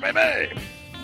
right, 0.00 0.14
baby. 0.14 0.60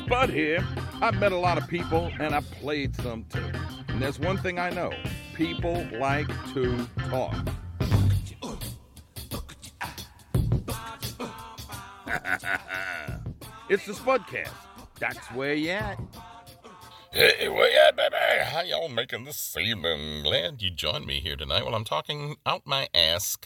Bud 0.08 0.30
here. 0.30 0.66
I've 1.00 1.18
met 1.18 1.32
a 1.32 1.36
lot 1.36 1.58
of 1.58 1.68
people 1.68 2.10
and 2.18 2.34
I've 2.34 2.50
played 2.52 2.96
some 2.96 3.24
too. 3.24 3.44
And 3.88 4.00
there's 4.00 4.18
one 4.18 4.38
thing 4.38 4.58
I 4.58 4.70
know 4.70 4.90
people 5.34 5.86
like 5.98 6.28
to 6.54 6.88
talk. 7.10 7.34
it's 13.68 13.86
the 13.86 13.92
Spudcast. 13.92 14.50
That's 14.98 15.26
where 15.32 15.54
you 15.54 15.70
at. 15.70 16.00
Hey, 17.10 17.48
where 17.48 17.70
you 17.70 17.78
at, 17.88 17.96
baby? 17.96 18.16
How 18.44 18.62
y'all 18.62 18.88
making 18.88 19.24
this 19.24 19.56
evening? 19.56 20.22
Glad 20.22 20.60
you 20.62 20.70
joined 20.70 21.06
me 21.06 21.20
here 21.20 21.36
tonight. 21.36 21.64
Well, 21.64 21.74
I'm 21.74 21.84
talking 21.84 22.36
out 22.44 22.62
my 22.66 22.88
ass 22.94 23.38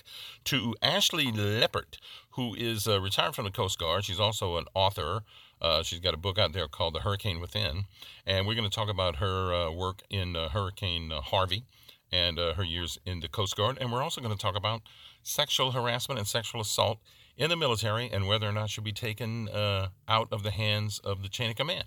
to 0.44 0.74
Ashlee 0.82 1.32
Leppert, 1.32 1.98
who 2.32 2.54
is 2.54 2.86
uh, 2.86 3.00
retired 3.00 3.34
from 3.34 3.44
the 3.44 3.50
Coast 3.50 3.78
Guard. 3.78 4.04
She's 4.04 4.20
also 4.20 4.56
an 4.56 4.64
author. 4.74 5.22
Uh, 5.60 5.82
she's 5.82 6.00
got 6.00 6.14
a 6.14 6.18
book 6.18 6.38
out 6.38 6.52
there 6.52 6.68
called 6.68 6.94
The 6.94 7.00
Hurricane 7.00 7.40
Within. 7.40 7.84
And 8.26 8.46
we're 8.46 8.54
going 8.54 8.68
to 8.68 8.74
talk 8.74 8.88
about 8.88 9.16
her 9.16 9.52
uh, 9.52 9.70
work 9.70 10.02
in 10.10 10.34
uh, 10.36 10.48
Hurricane 10.48 11.12
uh, 11.12 11.20
Harvey 11.20 11.64
and 12.10 12.38
her 12.38 12.62
years 12.62 12.98
in 13.06 13.20
the 13.20 13.28
Coast 13.28 13.56
Guard. 13.56 13.78
And 13.80 13.90
we're 13.90 14.02
also 14.02 14.20
going 14.20 14.36
to 14.36 14.40
talk 14.40 14.54
about 14.54 14.82
sexual 15.22 15.70
harassment 15.70 16.18
and 16.18 16.28
sexual 16.28 16.60
assault 16.60 16.98
in 17.36 17.50
the 17.50 17.56
military 17.56 18.10
and 18.10 18.26
whether 18.26 18.48
or 18.48 18.52
not 18.52 18.70
should 18.70 18.84
be 18.84 18.92
taken 18.92 19.48
uh, 19.48 19.88
out 20.08 20.28
of 20.30 20.42
the 20.42 20.50
hands 20.50 20.98
of 21.00 21.22
the 21.22 21.28
chain 21.28 21.50
of 21.50 21.56
command. 21.56 21.84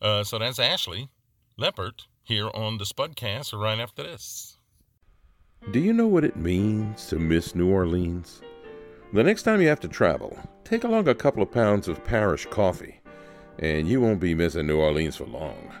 Uh, 0.00 0.22
so 0.24 0.38
that's 0.38 0.58
Ashlee 0.58 1.08
Leppert 1.58 2.06
here 2.22 2.50
on 2.54 2.78
the 2.78 2.84
Spudcast 2.84 3.58
right 3.58 3.78
after 3.78 4.02
this. 4.02 4.58
Do 5.70 5.80
you 5.80 5.92
know 5.92 6.06
what 6.06 6.24
it 6.24 6.36
means 6.36 7.06
to 7.08 7.18
miss 7.18 7.54
New 7.54 7.70
Orleans? 7.70 8.42
The 9.12 9.22
next 9.22 9.42
time 9.42 9.60
you 9.60 9.68
have 9.68 9.80
to 9.80 9.88
travel, 9.88 10.36
take 10.64 10.82
along 10.82 11.06
a 11.06 11.14
couple 11.14 11.42
of 11.42 11.52
pounds 11.52 11.86
of 11.86 12.02
parish 12.02 12.46
coffee, 12.46 13.00
and 13.58 13.86
you 13.86 14.00
won't 14.00 14.18
be 14.18 14.34
missing 14.34 14.66
New 14.66 14.78
Orleans 14.78 15.16
for 15.16 15.26
long. 15.26 15.72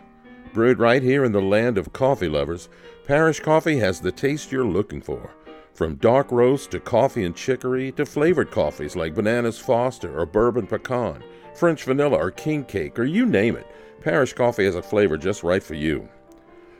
Brewed 0.52 0.78
right 0.78 1.02
here 1.02 1.24
in 1.24 1.32
the 1.32 1.42
land 1.42 1.78
of 1.78 1.92
coffee 1.92 2.28
lovers, 2.28 2.68
Parish 3.06 3.40
Coffee 3.40 3.78
has 3.78 4.00
the 4.00 4.12
taste 4.12 4.52
you're 4.52 4.64
looking 4.64 5.00
for. 5.00 5.30
From 5.74 5.96
dark 5.96 6.30
roast 6.30 6.70
to 6.70 6.78
coffee 6.78 7.24
and 7.24 7.34
chicory 7.34 7.90
to 7.92 8.06
flavored 8.06 8.52
coffees 8.52 8.94
like 8.94 9.16
Bananas 9.16 9.58
Foster 9.58 10.16
or 10.16 10.24
Bourbon 10.26 10.68
Pecan, 10.68 11.24
French 11.56 11.82
Vanilla 11.82 12.16
or 12.16 12.30
King 12.30 12.64
Cake, 12.64 12.98
or 12.98 13.04
you 13.04 13.26
name 13.26 13.56
it, 13.56 13.66
Parish 14.00 14.32
Coffee 14.32 14.64
has 14.64 14.76
a 14.76 14.82
flavor 14.82 15.16
just 15.16 15.42
right 15.42 15.62
for 15.62 15.74
you. 15.74 16.08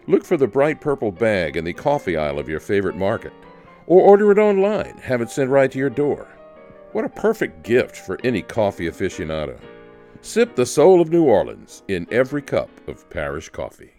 Look 0.07 0.25
for 0.25 0.37
the 0.37 0.47
bright 0.47 0.81
purple 0.81 1.11
bag 1.11 1.57
in 1.57 1.65
the 1.65 1.73
coffee 1.73 2.17
aisle 2.17 2.39
of 2.39 2.49
your 2.49 2.61
favorite 2.61 2.97
market, 2.97 3.33
or 3.87 4.03
order 4.03 4.31
it 4.31 4.39
online, 4.39 4.97
have 4.99 5.21
it 5.21 5.31
sent 5.31 5.51
right 5.51 5.71
to 5.73 5.79
your 5.79 5.91
door. 5.91 6.29
What 6.95 7.05
a 7.05 7.09
perfect 7.09 7.65
gift 7.65 7.97
for 7.97 8.21
any 8.23 8.41
coffee 8.41 8.89
aficionado. 8.89 9.59
Sip 10.21 10.55
the 10.55 10.65
soul 10.65 11.01
of 11.01 11.11
New 11.11 11.25
Orleans 11.25 11.83
in 11.89 12.07
every 12.13 12.41
cup 12.41 12.71
of 12.87 13.11
Parish 13.11 13.49
Coffee. 13.49 13.95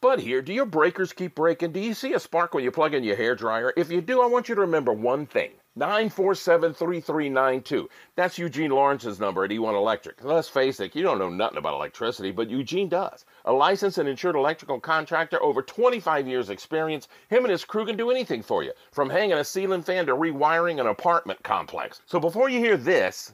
Bud 0.00 0.20
here. 0.20 0.40
Do 0.40 0.52
your 0.52 0.64
breakers 0.64 1.12
keep 1.12 1.34
breaking? 1.34 1.72
Do 1.72 1.80
you 1.80 1.92
see 1.92 2.12
a 2.12 2.20
spark 2.20 2.54
when 2.54 2.62
you 2.62 2.70
plug 2.70 2.94
in 2.94 3.02
your 3.02 3.16
hair 3.16 3.34
dryer? 3.34 3.72
If 3.76 3.90
you 3.90 4.00
do, 4.00 4.20
I 4.20 4.26
want 4.26 4.48
you 4.48 4.54
to 4.54 4.60
remember 4.60 4.92
one 4.92 5.26
thing. 5.26 5.50
947-3392. 5.78 7.88
That's 8.14 8.38
Eugene 8.38 8.70
Lawrence's 8.70 9.18
number 9.18 9.44
at 9.44 9.50
E1 9.50 9.74
Electric. 9.74 10.22
Let's 10.22 10.48
face 10.48 10.78
it, 10.80 10.94
you 10.94 11.02
don't 11.02 11.18
know 11.18 11.28
nothing 11.28 11.58
about 11.58 11.74
electricity, 11.74 12.30
but 12.30 12.48
Eugene 12.48 12.88
does. 12.88 13.24
A 13.44 13.52
licensed 13.52 13.98
and 13.98 14.08
insured 14.08 14.36
electrical 14.36 14.78
contractor, 14.78 15.42
over 15.42 15.62
25 15.62 16.28
years 16.28 16.48
experience, 16.48 17.08
him 17.28 17.44
and 17.44 17.50
his 17.50 17.64
crew 17.64 17.84
can 17.84 17.96
do 17.96 18.10
anything 18.10 18.42
for 18.42 18.62
you, 18.62 18.72
from 18.92 19.10
hanging 19.10 19.38
a 19.38 19.44
ceiling 19.44 19.82
fan 19.82 20.06
to 20.06 20.14
rewiring 20.14 20.80
an 20.80 20.86
apartment 20.86 21.42
complex. 21.42 22.02
So 22.06 22.20
before 22.20 22.48
you 22.48 22.60
hear 22.60 22.76
this, 22.76 23.32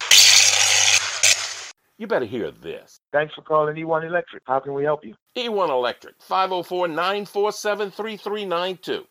you 2.01 2.07
better 2.07 2.25
hear 2.25 2.51
this. 2.51 3.01
Thanks 3.13 3.35
for 3.35 3.43
calling 3.43 3.77
E1 3.77 4.07
Electric. 4.07 4.43
How 4.47 4.59
can 4.59 4.73
we 4.73 4.83
help 4.83 5.05
you? 5.05 5.15
E1 5.37 5.69
Electric, 5.69 6.15
504 6.21 6.89
947 6.89 7.91
3392. 7.91 9.07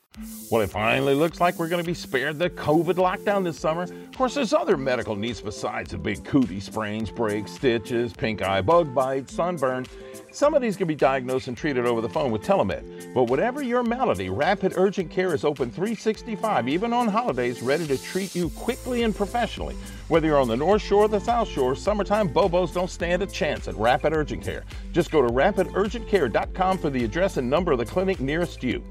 Well, 0.50 0.62
it 0.62 0.72
finally 0.72 1.14
looks 1.14 1.40
like 1.40 1.60
we're 1.60 1.70
going 1.70 1.84
to 1.84 1.88
be 1.88 1.94
spared 1.94 2.40
the 2.40 2.50
COVID 2.50 2.96
lockdown 2.96 3.44
this 3.44 3.60
summer. 3.60 3.84
Of 3.84 4.18
course, 4.18 4.34
there's 4.34 4.54
other 4.54 4.76
medical 4.76 5.16
needs 5.16 5.40
besides 5.40 5.94
a 5.94 6.00
big 6.00 6.26
cootie, 6.26 6.60
sprains, 6.60 7.12
breaks, 7.12 7.52
stitches, 7.52 8.12
pink 8.12 8.42
eye, 8.42 8.62
bug 8.62 8.94
bite, 8.96 9.30
sunburn. 9.30 9.86
Some 10.32 10.56
of 10.56 10.62
these 10.64 10.76
can 10.76 10.88
be 10.88 10.96
diagnosed 10.96 11.48
and 11.48 11.56
treated 11.56 11.86
over 11.86 12.02
the 12.02 12.10
phone 12.10 12.32
with 12.32 12.42
telemed. 12.42 13.14
But 13.14 13.26
whatever 13.26 13.62
your 13.62 13.84
malady, 13.84 14.32
Rapid 14.32 14.74
Urgent 14.78 15.12
Care 15.12 15.36
is 15.36 15.46
open 15.46 15.70
365, 15.70 16.68
even 16.68 16.92
on 16.92 17.08
holidays, 17.08 17.62
ready 17.62 17.86
to 17.86 18.02
treat 18.02 18.34
you 18.34 18.50
quickly 18.50 19.04
and 19.04 19.16
professionally. 19.16 19.76
Whether 20.10 20.26
you're 20.26 20.40
on 20.40 20.48
the 20.48 20.58
North 20.58 20.82
Shore 20.82 21.04
or 21.04 21.08
the 21.08 21.20
South 21.20 21.48
Shore, 21.48 21.76
summertime 21.76 22.30
Bobos 22.30 22.74
don't 22.74 22.90
stand 22.90 23.22
a 23.22 23.28
chance 23.28 23.68
at 23.68 23.76
Rapid 23.76 24.12
Urgent 24.12 24.44
Care. 24.44 24.64
Just 24.92 25.12
go 25.12 25.22
to 25.22 25.28
rapidurgentcare.com 25.28 26.80
for 26.80 26.90
the 26.90 27.04
address 27.04 27.38
and 27.38 27.48
number 27.48 27.72
of 27.72 27.78
the 27.78 27.86
clinic 27.86 28.20
nearest 28.20 28.64
you. 28.64 28.84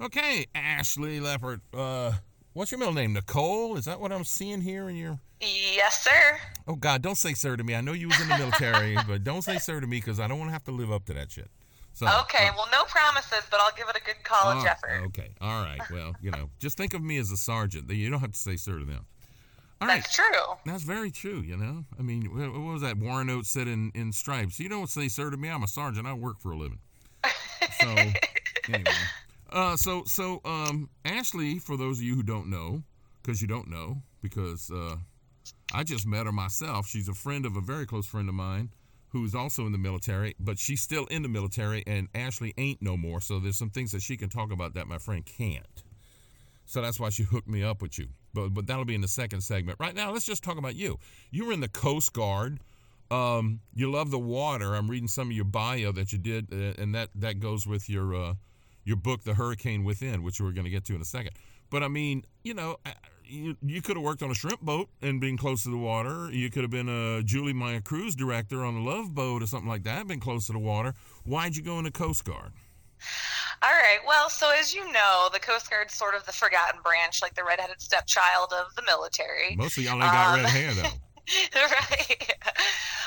Okay, 0.00 0.46
Ashlee 0.54 1.20
Leppert. 1.20 1.60
Uh, 1.74 2.16
what's 2.54 2.72
your 2.72 2.78
middle 2.78 2.94
name? 2.94 3.12
Nicole? 3.12 3.76
Is 3.76 3.84
that 3.84 4.00
what 4.00 4.12
I'm 4.12 4.24
seeing 4.24 4.62
here 4.62 4.88
in 4.88 4.96
your? 4.96 5.20
Yes, 5.42 6.04
sir. 6.04 6.38
Oh 6.66 6.74
God, 6.74 7.02
don't 7.02 7.18
say 7.18 7.34
sir 7.34 7.54
to 7.54 7.62
me. 7.62 7.74
I 7.74 7.82
know 7.82 7.92
you 7.92 8.08
was 8.08 8.18
in 8.18 8.28
the 8.28 8.38
military, 8.38 8.96
but 9.06 9.24
don't 9.24 9.42
say 9.42 9.58
sir 9.58 9.78
to 9.78 9.86
me 9.86 9.98
because 9.98 10.20
I 10.20 10.26
don't 10.26 10.38
want 10.38 10.48
to 10.48 10.52
have 10.54 10.64
to 10.64 10.72
live 10.72 10.90
up 10.90 11.04
to 11.04 11.12
that 11.12 11.30
shit. 11.32 11.50
So, 11.92 12.06
Okay, 12.22 12.48
uh, 12.48 12.52
well, 12.56 12.68
no 12.72 12.84
promises, 12.84 13.42
but 13.50 13.60
I'll 13.60 13.76
give 13.76 13.90
it 13.90 13.96
a 13.96 14.02
good 14.02 14.24
college 14.24 14.64
oh, 14.64 14.70
effort. 14.70 15.02
Okay, 15.08 15.34
all 15.38 15.62
right. 15.62 15.80
Well, 15.90 16.14
you 16.22 16.30
know, 16.30 16.48
just 16.60 16.78
think 16.78 16.94
of 16.94 17.02
me 17.02 17.18
as 17.18 17.30
a 17.30 17.36
sergeant. 17.36 17.90
You 17.90 18.08
don't 18.08 18.20
have 18.20 18.32
to 18.32 18.38
say 18.38 18.56
sir 18.56 18.78
to 18.78 18.86
them. 18.86 19.04
All 19.80 19.88
right. 19.88 20.02
That's 20.02 20.14
true. 20.14 20.56
That's 20.66 20.82
very 20.82 21.10
true, 21.10 21.40
you 21.40 21.56
know. 21.56 21.84
I 21.98 22.02
mean, 22.02 22.24
what 22.24 22.72
was 22.72 22.82
that 22.82 22.98
Warren 22.98 23.30
Oates 23.30 23.50
said 23.50 23.66
in, 23.66 23.90
in 23.94 24.12
Stripes? 24.12 24.60
You 24.60 24.68
don't 24.68 24.90
say 24.90 25.08
sir 25.08 25.30
to 25.30 25.36
me. 25.36 25.48
I'm 25.48 25.62
a 25.62 25.68
sergeant. 25.68 26.06
I 26.06 26.12
work 26.12 26.38
for 26.38 26.52
a 26.52 26.56
living. 26.58 26.80
So, 27.80 27.88
anyway. 28.68 28.92
Uh, 29.50 29.76
so, 29.76 30.04
so, 30.04 30.40
um, 30.44 30.90
Ashlee, 31.04 31.60
for 31.60 31.76
those 31.76 31.98
of 31.98 32.04
you 32.04 32.14
who 32.14 32.22
don't 32.22 32.48
know, 32.48 32.82
because 33.22 33.40
you 33.40 33.48
don't 33.48 33.68
know, 33.68 34.02
because 34.22 34.70
uh, 34.70 34.96
I 35.72 35.82
just 35.82 36.06
met 36.06 36.26
her 36.26 36.32
myself. 36.32 36.86
She's 36.86 37.08
a 37.08 37.14
friend 37.14 37.46
of 37.46 37.56
a 37.56 37.60
very 37.60 37.86
close 37.86 38.06
friend 38.06 38.28
of 38.28 38.34
mine 38.34 38.70
who's 39.08 39.34
also 39.34 39.66
in 39.66 39.72
the 39.72 39.78
military, 39.78 40.34
but 40.38 40.58
she's 40.58 40.80
still 40.80 41.04
in 41.06 41.22
the 41.22 41.28
military, 41.28 41.82
and 41.86 42.12
Ashlee 42.12 42.52
ain't 42.58 42.80
no 42.80 42.96
more. 42.96 43.20
So 43.20 43.40
there's 43.40 43.58
some 43.58 43.70
things 43.70 43.92
that 43.92 44.02
she 44.02 44.16
can 44.16 44.28
talk 44.28 44.52
about 44.52 44.74
that 44.74 44.86
my 44.86 44.98
friend 44.98 45.26
can't. 45.26 45.82
So 46.70 46.80
that's 46.80 47.00
why 47.00 47.08
she 47.08 47.24
hooked 47.24 47.48
me 47.48 47.64
up 47.64 47.82
with 47.82 47.98
you. 47.98 48.06
But 48.32 48.50
but 48.50 48.68
that'll 48.68 48.84
be 48.84 48.94
in 48.94 49.00
the 49.00 49.08
second 49.08 49.40
segment. 49.40 49.80
Right 49.80 49.92
now, 49.92 50.12
let's 50.12 50.24
just 50.24 50.44
talk 50.44 50.56
about 50.56 50.76
you. 50.76 51.00
You 51.32 51.46
were 51.46 51.52
in 51.52 51.58
the 51.58 51.68
Coast 51.68 52.12
Guard. 52.12 52.60
Um, 53.10 53.58
you 53.74 53.90
love 53.90 54.12
the 54.12 54.20
water. 54.20 54.76
I'm 54.76 54.88
reading 54.88 55.08
some 55.08 55.30
of 55.30 55.32
your 55.32 55.46
bio 55.46 55.90
that 55.90 56.12
you 56.12 56.18
did, 56.18 56.46
uh, 56.52 56.80
and 56.80 56.94
that 56.94 57.08
that 57.16 57.40
goes 57.40 57.66
with 57.66 57.90
your 57.90 58.14
uh, 58.14 58.34
your 58.84 58.94
book, 58.94 59.24
The 59.24 59.34
Hurricane 59.34 59.82
Within, 59.82 60.22
which 60.22 60.40
we're 60.40 60.52
going 60.52 60.64
to 60.64 60.70
get 60.70 60.84
to 60.84 60.94
in 60.94 61.00
a 61.00 61.04
second. 61.04 61.32
But 61.70 61.82
I 61.82 61.88
mean, 61.88 62.24
you 62.44 62.54
know, 62.54 62.76
you, 63.24 63.56
you 63.66 63.82
could 63.82 63.96
have 63.96 64.04
worked 64.04 64.22
on 64.22 64.30
a 64.30 64.34
shrimp 64.34 64.60
boat 64.60 64.90
and 65.02 65.20
been 65.20 65.36
close 65.36 65.64
to 65.64 65.70
the 65.70 65.76
water. 65.76 66.30
You 66.30 66.50
could 66.50 66.62
have 66.62 66.70
been 66.70 66.88
a 66.88 67.24
Julie 67.24 67.52
Maya 67.52 67.80
cruise 67.80 68.14
director 68.14 68.64
on 68.64 68.76
a 68.76 68.82
love 68.84 69.12
boat 69.12 69.42
or 69.42 69.48
something 69.48 69.68
like 69.68 69.82
that, 69.84 70.06
been 70.06 70.20
close 70.20 70.46
to 70.46 70.52
the 70.52 70.60
water. 70.60 70.94
Why'd 71.24 71.56
you 71.56 71.64
go 71.64 71.78
in 71.78 71.84
the 71.84 71.90
Coast 71.90 72.24
Guard? 72.24 72.52
All 73.62 73.70
right. 73.70 73.98
Well, 74.06 74.30
so 74.30 74.50
as 74.58 74.74
you 74.74 74.90
know, 74.90 75.28
the 75.32 75.38
Coast 75.38 75.68
Guard's 75.70 75.92
sort 75.94 76.14
of 76.14 76.24
the 76.24 76.32
forgotten 76.32 76.80
branch, 76.82 77.20
like 77.20 77.34
the 77.34 77.44
redheaded 77.44 77.80
stepchild 77.80 78.52
of 78.52 78.74
the 78.74 78.82
military. 78.82 79.54
Most 79.56 79.76
of 79.76 79.84
y'all 79.84 79.94
ain't 79.94 80.02
got 80.02 80.38
Um, 80.38 80.44
red 80.44 80.50
hair 80.50 80.72
though. 80.74 80.88
right. 81.54 82.34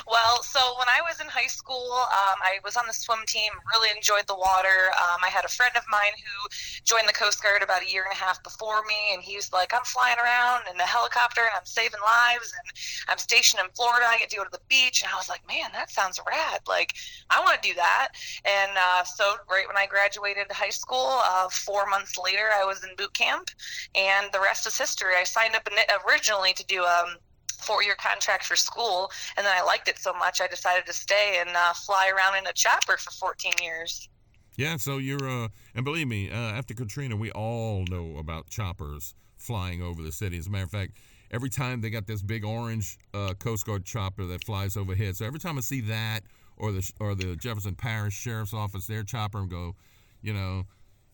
Well, 0.08 0.44
so 0.44 0.60
when 0.78 0.88
I 0.90 1.02
was 1.02 1.22
in 1.22 1.28
high 1.28 1.48
school, 1.48 1.92
um, 1.92 2.38
I 2.44 2.60
was 2.64 2.76
on 2.76 2.86
the 2.88 2.94
swim 2.94 3.20
team, 3.26 3.52
really 3.74 3.90
enjoyed 3.96 4.28
the 4.28 4.36
water. 4.36 4.92
Um, 5.00 5.24
I 5.24 5.30
had 5.30 5.46
a 5.46 5.48
friend 5.48 5.72
of 5.78 5.84
mine 5.90 6.14
who 6.18 6.50
joined 6.84 7.08
the 7.08 7.14
Coast 7.14 7.42
Guard 7.42 7.64
about 7.64 7.84
a 7.84 7.90
year 7.90 8.04
and 8.04 8.12
a 8.12 8.16
half 8.16 8.44
before 8.44 8.84
me, 8.84 9.14
and 9.14 9.24
he 9.24 9.36
was 9.36 9.52
like, 9.54 9.74
I'm 9.74 9.84
flying 9.86 10.18
around 10.20 10.64
in 10.74 10.80
a 10.80 10.86
helicopter 10.86 11.42
and 11.42 11.52
I'm 11.56 11.66
saving 11.66 12.02
lives, 12.02 12.52
and 12.52 12.68
I'm 13.08 13.18
stationed 13.18 13.62
in 13.64 13.72
Florida. 13.76 14.06
I 14.08 14.18
get 14.18 14.30
to 14.32 14.38
go 14.38 14.44
to 14.44 14.52
the 14.52 14.64
beach. 14.68 15.04
And 15.04 15.12
I 15.12 15.16
was 15.16 15.30
like, 15.30 15.48
man, 15.48 15.72
that 15.74 15.90
sounds 15.90 16.20
rad. 16.28 16.60
Like, 16.68 16.94
I 17.30 17.40
want 17.42 17.62
to 17.62 17.70
do 17.70 17.76
that. 17.76 18.10
And 18.44 18.72
uh, 18.78 19.04
so, 19.04 19.36
right 19.50 19.68
when 19.68 19.78
I 19.78 19.88
graduated 19.88 20.52
high 20.52 20.70
school, 20.70 21.22
uh, 21.24 21.50
four 21.50 21.88
months 21.88 22.18
later, 22.18 22.50
I 22.54 22.66
was 22.66 22.84
in 22.84 22.96
boot 22.98 23.14
camp, 23.14 23.50
and 23.96 24.32
the 24.32 24.40
rest 24.40 24.68
is 24.68 24.78
history. 24.78 25.14
I 25.18 25.24
signed 25.24 25.56
up 25.56 25.68
originally 26.08 26.54
to 26.54 26.66
do 26.66 26.84
um, 26.84 27.16
four-year 27.62 27.96
contract 27.96 28.46
for 28.46 28.56
school, 28.56 29.12
and 29.38 29.46
then 29.46 29.54
I 29.56 29.64
liked 29.64 29.88
it 29.88 30.00
so 30.00 30.14
much 30.14 30.42
I 30.42 30.48
decided 30.48 30.86
to 30.86 30.94
stay 30.94 31.38
and 31.40 31.50
uh, 31.56 31.74
fly 31.74 32.12
around 32.16 32.38
in 32.38 32.48
a 32.48 32.54
chopper 32.54 32.98
for 32.98 33.12
14 33.12 33.54
years. 33.62 34.10
Yeah, 34.56 34.78
so 34.78 34.98
you're, 34.98 35.28
uh, 35.28 35.48
and 35.74 35.84
believe 35.84 36.08
me, 36.08 36.30
uh, 36.30 36.36
after 36.36 36.74
Katrina, 36.74 37.16
we 37.16 37.32
all 37.32 37.86
know 37.90 38.18
about 38.18 38.50
choppers 38.50 39.16
flying 39.38 39.82
over 39.82 40.04
the 40.04 40.12
city. 40.12 40.38
As 40.38 40.48
a 40.48 40.50
matter 40.50 40.66
of 40.66 40.72
fact, 40.72 40.98
every 41.32 41.50
time 41.50 41.82
they 41.82 41.90
got 41.90 42.06
this 42.06 42.22
big 42.22 42.46
orange 42.46 42.98
uh, 43.14 43.34
Coast 43.34 43.66
Guard 43.66 43.84
chopper 43.84 44.26
that 44.26 44.44
flies 44.44 44.78
overhead, 44.78 45.18
so 45.18 45.26
every 45.26 45.40
time 45.40 45.58
I 45.58 45.62
see 45.62 45.82
that 45.82 46.22
or 46.56 46.72
the 46.72 46.92
or 47.00 47.16
the 47.16 47.36
Jefferson 47.36 47.76
Parish 47.76 48.14
Sheriff's 48.14 48.54
Office, 48.54 48.86
their 48.86 49.04
chopper, 49.04 49.40
and 49.40 49.50
go, 49.50 49.76
you 50.22 50.34
know, 50.34 50.64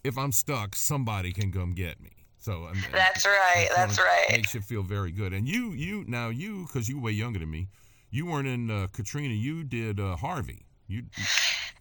if 0.04 0.18
I'm 0.18 0.34
stuck, 0.34 0.76
somebody 0.76 1.32
can 1.32 1.52
come 1.52 1.74
get 1.74 2.02
me. 2.02 2.19
So 2.40 2.66
I 2.66 2.74
mean, 2.74 2.84
That's 2.92 3.26
right. 3.26 3.68
that 3.70 3.76
That's 3.76 3.98
kinda 3.98 4.10
right. 4.10 4.32
Makes 4.32 4.54
you 4.54 4.62
feel 4.62 4.84
very 4.84 5.12
good. 5.12 5.34
And 5.34 5.48
you, 5.48 5.72
you 5.72 6.06
now 6.08 6.30
you, 6.30 6.66
because 6.66 6.88
you 6.88 6.98
were 6.98 7.04
way 7.04 7.12
younger 7.12 7.40
than 7.40 7.52
me, 7.52 7.68
you 8.12 8.26
weren't 8.26 8.48
in 8.48 8.72
uh, 8.72 8.88
Katrina. 8.92 9.34
You 9.34 9.64
did 9.64 10.00
uh, 10.00 10.16
Harvey. 10.16 10.66
You. 10.88 11.04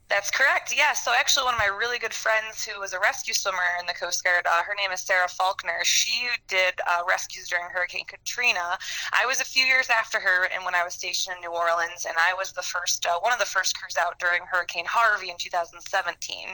That's 0.08 0.30
correct. 0.30 0.74
Yeah. 0.76 0.94
So 0.94 1.12
actually, 1.14 1.44
one 1.44 1.54
of 1.54 1.60
my 1.60 1.66
really 1.66 1.98
good 1.98 2.14
friends 2.14 2.64
who 2.64 2.80
was 2.80 2.92
a 2.92 2.98
rescue 2.98 3.34
swimmer 3.34 3.58
in 3.78 3.86
the 3.86 3.92
Coast 3.92 4.24
Guard, 4.24 4.46
uh, 4.46 4.62
her 4.62 4.74
name 4.74 4.90
is 4.90 5.00
Sarah 5.00 5.28
Faulkner. 5.28 5.80
She 5.84 6.28
did 6.48 6.74
uh, 6.90 7.02
rescues 7.08 7.48
during 7.48 7.66
Hurricane 7.70 8.04
Katrina. 8.06 8.78
I 9.12 9.26
was 9.26 9.40
a 9.40 9.44
few 9.44 9.64
years 9.64 9.90
after 9.90 10.18
her, 10.18 10.48
and 10.54 10.64
when 10.64 10.74
I 10.74 10.82
was 10.82 10.94
stationed 10.94 11.36
in 11.36 11.42
New 11.42 11.54
Orleans, 11.54 12.06
and 12.06 12.16
I 12.18 12.34
was 12.34 12.52
the 12.52 12.62
first, 12.62 13.06
uh, 13.06 13.18
one 13.20 13.32
of 13.32 13.38
the 13.38 13.46
first 13.46 13.78
crews 13.78 13.96
out 14.00 14.18
during 14.18 14.42
Hurricane 14.50 14.86
Harvey 14.86 15.30
in 15.30 15.36
2017. 15.38 16.48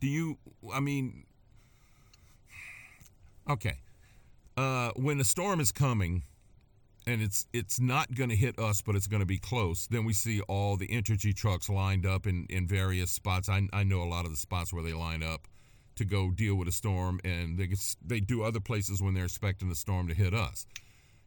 Do 0.00 0.06
you? 0.06 0.38
I 0.72 0.78
mean, 0.78 1.24
okay. 3.48 3.80
Uh, 4.56 4.90
when 4.96 5.18
the 5.18 5.24
storm 5.24 5.60
is 5.60 5.70
coming, 5.70 6.24
and 7.06 7.22
it's 7.22 7.46
it's 7.52 7.80
not 7.80 8.14
going 8.14 8.28
to 8.28 8.36
hit 8.36 8.58
us, 8.58 8.82
but 8.82 8.94
it's 8.94 9.06
going 9.06 9.20
to 9.20 9.26
be 9.26 9.38
close. 9.38 9.86
Then 9.86 10.04
we 10.04 10.12
see 10.12 10.40
all 10.42 10.76
the 10.76 10.88
Entergy 10.88 11.34
trucks 11.34 11.68
lined 11.68 12.04
up 12.04 12.26
in, 12.26 12.46
in 12.50 12.66
various 12.66 13.10
spots. 13.10 13.48
I, 13.48 13.68
I 13.72 13.82
know 13.84 14.02
a 14.02 14.04
lot 14.04 14.24
of 14.24 14.30
the 14.30 14.36
spots 14.36 14.72
where 14.72 14.82
they 14.82 14.92
line 14.92 15.22
up 15.22 15.48
to 15.96 16.04
go 16.04 16.30
deal 16.30 16.54
with 16.54 16.68
a 16.68 16.72
storm, 16.72 17.20
and 17.24 17.58
they 17.58 17.68
they 18.04 18.20
do 18.20 18.42
other 18.42 18.60
places 18.60 19.00
when 19.00 19.14
they're 19.14 19.24
expecting 19.24 19.68
the 19.68 19.74
storm 19.74 20.08
to 20.08 20.14
hit 20.14 20.34
us. 20.34 20.66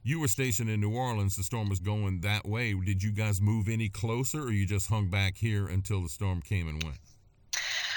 You 0.03 0.19
were 0.19 0.27
stationed 0.27 0.69
in 0.69 0.81
New 0.81 0.95
Orleans. 0.95 1.35
The 1.35 1.43
storm 1.43 1.69
was 1.69 1.79
going 1.79 2.21
that 2.21 2.47
way. 2.47 2.73
Did 2.73 3.03
you 3.03 3.11
guys 3.11 3.39
move 3.39 3.67
any 3.67 3.89
closer, 3.89 4.43
or 4.43 4.51
you 4.51 4.65
just 4.65 4.87
hung 4.87 5.09
back 5.09 5.37
here 5.37 5.67
until 5.67 6.01
the 6.01 6.09
storm 6.09 6.41
came 6.41 6.67
and 6.67 6.83
went? 6.83 6.97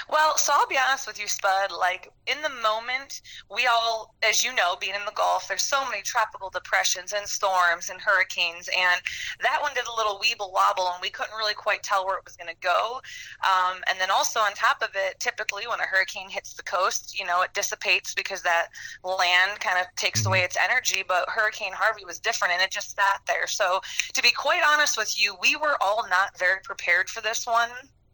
Well, 0.09 0.37
so 0.37 0.53
I'll 0.53 0.67
be 0.67 0.77
honest 0.77 1.07
with 1.07 1.19
you, 1.19 1.27
Spud. 1.27 1.71
Like 1.71 2.11
in 2.27 2.41
the 2.41 2.49
moment, 2.49 3.21
we 3.49 3.65
all, 3.65 4.13
as 4.23 4.43
you 4.43 4.53
know, 4.53 4.75
being 4.79 4.95
in 4.95 5.05
the 5.05 5.11
Gulf, 5.11 5.47
there's 5.47 5.63
so 5.63 5.83
many 5.89 6.01
tropical 6.03 6.49
depressions 6.49 7.13
and 7.13 7.27
storms 7.27 7.89
and 7.89 7.99
hurricanes, 7.99 8.67
and 8.67 9.01
that 9.41 9.61
one 9.61 9.73
did 9.73 9.85
a 9.87 9.95
little 9.95 10.19
weeble 10.19 10.51
wobble, 10.51 10.87
and 10.93 11.01
we 11.01 11.09
couldn't 11.09 11.35
really 11.35 11.53
quite 11.53 11.81
tell 11.81 12.05
where 12.05 12.17
it 12.17 12.23
was 12.25 12.35
going 12.35 12.53
to 12.53 12.61
go. 12.61 13.01
Um, 13.43 13.77
and 13.87 13.99
then 13.99 14.11
also 14.11 14.39
on 14.39 14.53
top 14.53 14.81
of 14.81 14.89
it, 14.95 15.19
typically 15.19 15.67
when 15.67 15.79
a 15.79 15.83
hurricane 15.83 16.29
hits 16.29 16.53
the 16.53 16.63
coast, 16.63 17.17
you 17.19 17.25
know, 17.25 17.41
it 17.41 17.53
dissipates 17.53 18.13
because 18.13 18.41
that 18.43 18.67
land 19.03 19.59
kind 19.59 19.79
of 19.79 19.87
takes 19.95 20.21
mm-hmm. 20.21 20.29
away 20.29 20.39
its 20.41 20.57
energy. 20.63 21.03
But 21.07 21.29
Hurricane 21.29 21.73
Harvey 21.73 22.05
was 22.05 22.19
different, 22.19 22.53
and 22.53 22.61
it 22.61 22.71
just 22.71 22.95
sat 22.95 23.21
there. 23.27 23.47
So 23.47 23.81
to 24.13 24.21
be 24.21 24.31
quite 24.31 24.61
honest 24.65 24.97
with 24.97 25.19
you, 25.19 25.35
we 25.41 25.55
were 25.55 25.77
all 25.81 26.07
not 26.09 26.37
very 26.37 26.59
prepared 26.63 27.09
for 27.09 27.21
this 27.21 27.47
one 27.47 27.69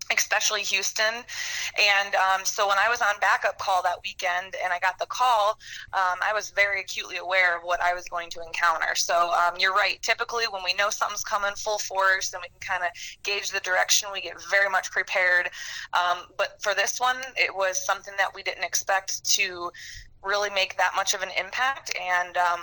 especially 0.09 0.61
Houston. 0.63 1.23
And 1.77 2.15
um, 2.15 2.41
so 2.43 2.67
when 2.67 2.77
I 2.77 2.89
was 2.89 3.01
on 3.01 3.19
backup 3.19 3.57
call 3.57 3.81
that 3.83 3.97
weekend 4.03 4.55
and 4.63 4.73
I 4.73 4.79
got 4.79 4.99
the 4.99 5.05
call, 5.05 5.57
um, 5.93 6.17
I 6.23 6.33
was 6.33 6.49
very 6.51 6.81
acutely 6.81 7.17
aware 7.17 7.57
of 7.57 7.63
what 7.63 7.81
I 7.81 7.93
was 7.93 8.05
going 8.05 8.29
to 8.31 8.41
encounter. 8.41 8.95
So 8.95 9.31
um, 9.31 9.55
you're 9.59 9.73
right. 9.73 10.01
Typically, 10.01 10.45
when 10.45 10.63
we 10.63 10.73
know 10.73 10.89
something's 10.89 11.23
coming 11.23 11.51
full 11.55 11.77
force 11.77 12.33
and 12.33 12.41
we 12.41 12.49
can 12.49 12.59
kind 12.59 12.83
of 12.83 12.89
gauge 13.23 13.51
the 13.51 13.59
direction, 13.61 14.09
we 14.11 14.21
get 14.21 14.35
very 14.49 14.69
much 14.69 14.91
prepared. 14.91 15.49
Um, 15.93 16.25
but 16.37 16.61
for 16.61 16.73
this 16.73 16.99
one, 16.99 17.17
it 17.37 17.55
was 17.55 17.83
something 17.85 18.13
that 18.17 18.33
we 18.35 18.43
didn't 18.43 18.63
expect 18.63 19.23
to 19.35 19.71
really 20.23 20.49
make 20.49 20.77
that 20.77 20.91
much 20.95 21.13
of 21.13 21.21
an 21.21 21.29
impact. 21.39 21.95
And 21.99 22.37
um, 22.37 22.59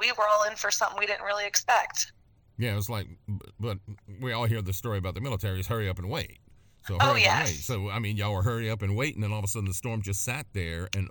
we 0.00 0.12
were 0.12 0.24
all 0.30 0.48
in 0.48 0.56
for 0.56 0.70
something 0.70 0.98
we 0.98 1.06
didn't 1.06 1.24
really 1.24 1.46
expect. 1.46 2.12
Yeah, 2.58 2.72
it 2.72 2.76
was 2.76 2.88
like, 2.88 3.06
but 3.60 3.78
we 4.20 4.32
all 4.32 4.46
hear 4.46 4.62
the 4.62 4.72
story 4.72 4.96
about 4.96 5.14
the 5.14 5.20
military 5.20 5.60
is 5.60 5.66
hurry 5.66 5.90
up 5.90 5.98
and 5.98 6.08
wait. 6.08 6.38
So 6.86 6.98
oh 7.00 7.16
yes. 7.16 7.64
So 7.64 7.90
I 7.90 7.98
mean, 7.98 8.16
y'all 8.16 8.32
were 8.32 8.42
hurry 8.42 8.70
up 8.70 8.82
and 8.82 8.96
wait, 8.96 9.14
and 9.14 9.24
then 9.24 9.32
all 9.32 9.38
of 9.38 9.44
a 9.44 9.48
sudden 9.48 9.68
the 9.68 9.74
storm 9.74 10.02
just 10.02 10.24
sat 10.24 10.46
there 10.52 10.88
and 10.94 11.08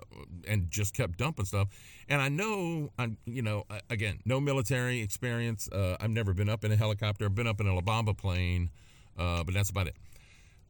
and 0.48 0.70
just 0.70 0.94
kept 0.94 1.18
dumping 1.18 1.44
stuff. 1.44 1.68
And 2.08 2.22
I 2.22 2.28
know, 2.28 2.90
I'm 2.98 3.18
you 3.26 3.42
know, 3.42 3.64
again, 3.90 4.20
no 4.24 4.40
military 4.40 5.00
experience. 5.00 5.68
Uh, 5.70 5.96
I've 6.00 6.10
never 6.10 6.32
been 6.32 6.48
up 6.48 6.64
in 6.64 6.72
a 6.72 6.76
helicopter. 6.76 7.26
I've 7.26 7.34
been 7.34 7.46
up 7.46 7.60
in 7.60 7.66
a 7.66 7.74
La 7.74 7.82
Bamba 7.82 8.16
plane, 8.16 8.70
uh, 9.18 9.44
but 9.44 9.54
that's 9.54 9.70
about 9.70 9.88
it. 9.88 9.96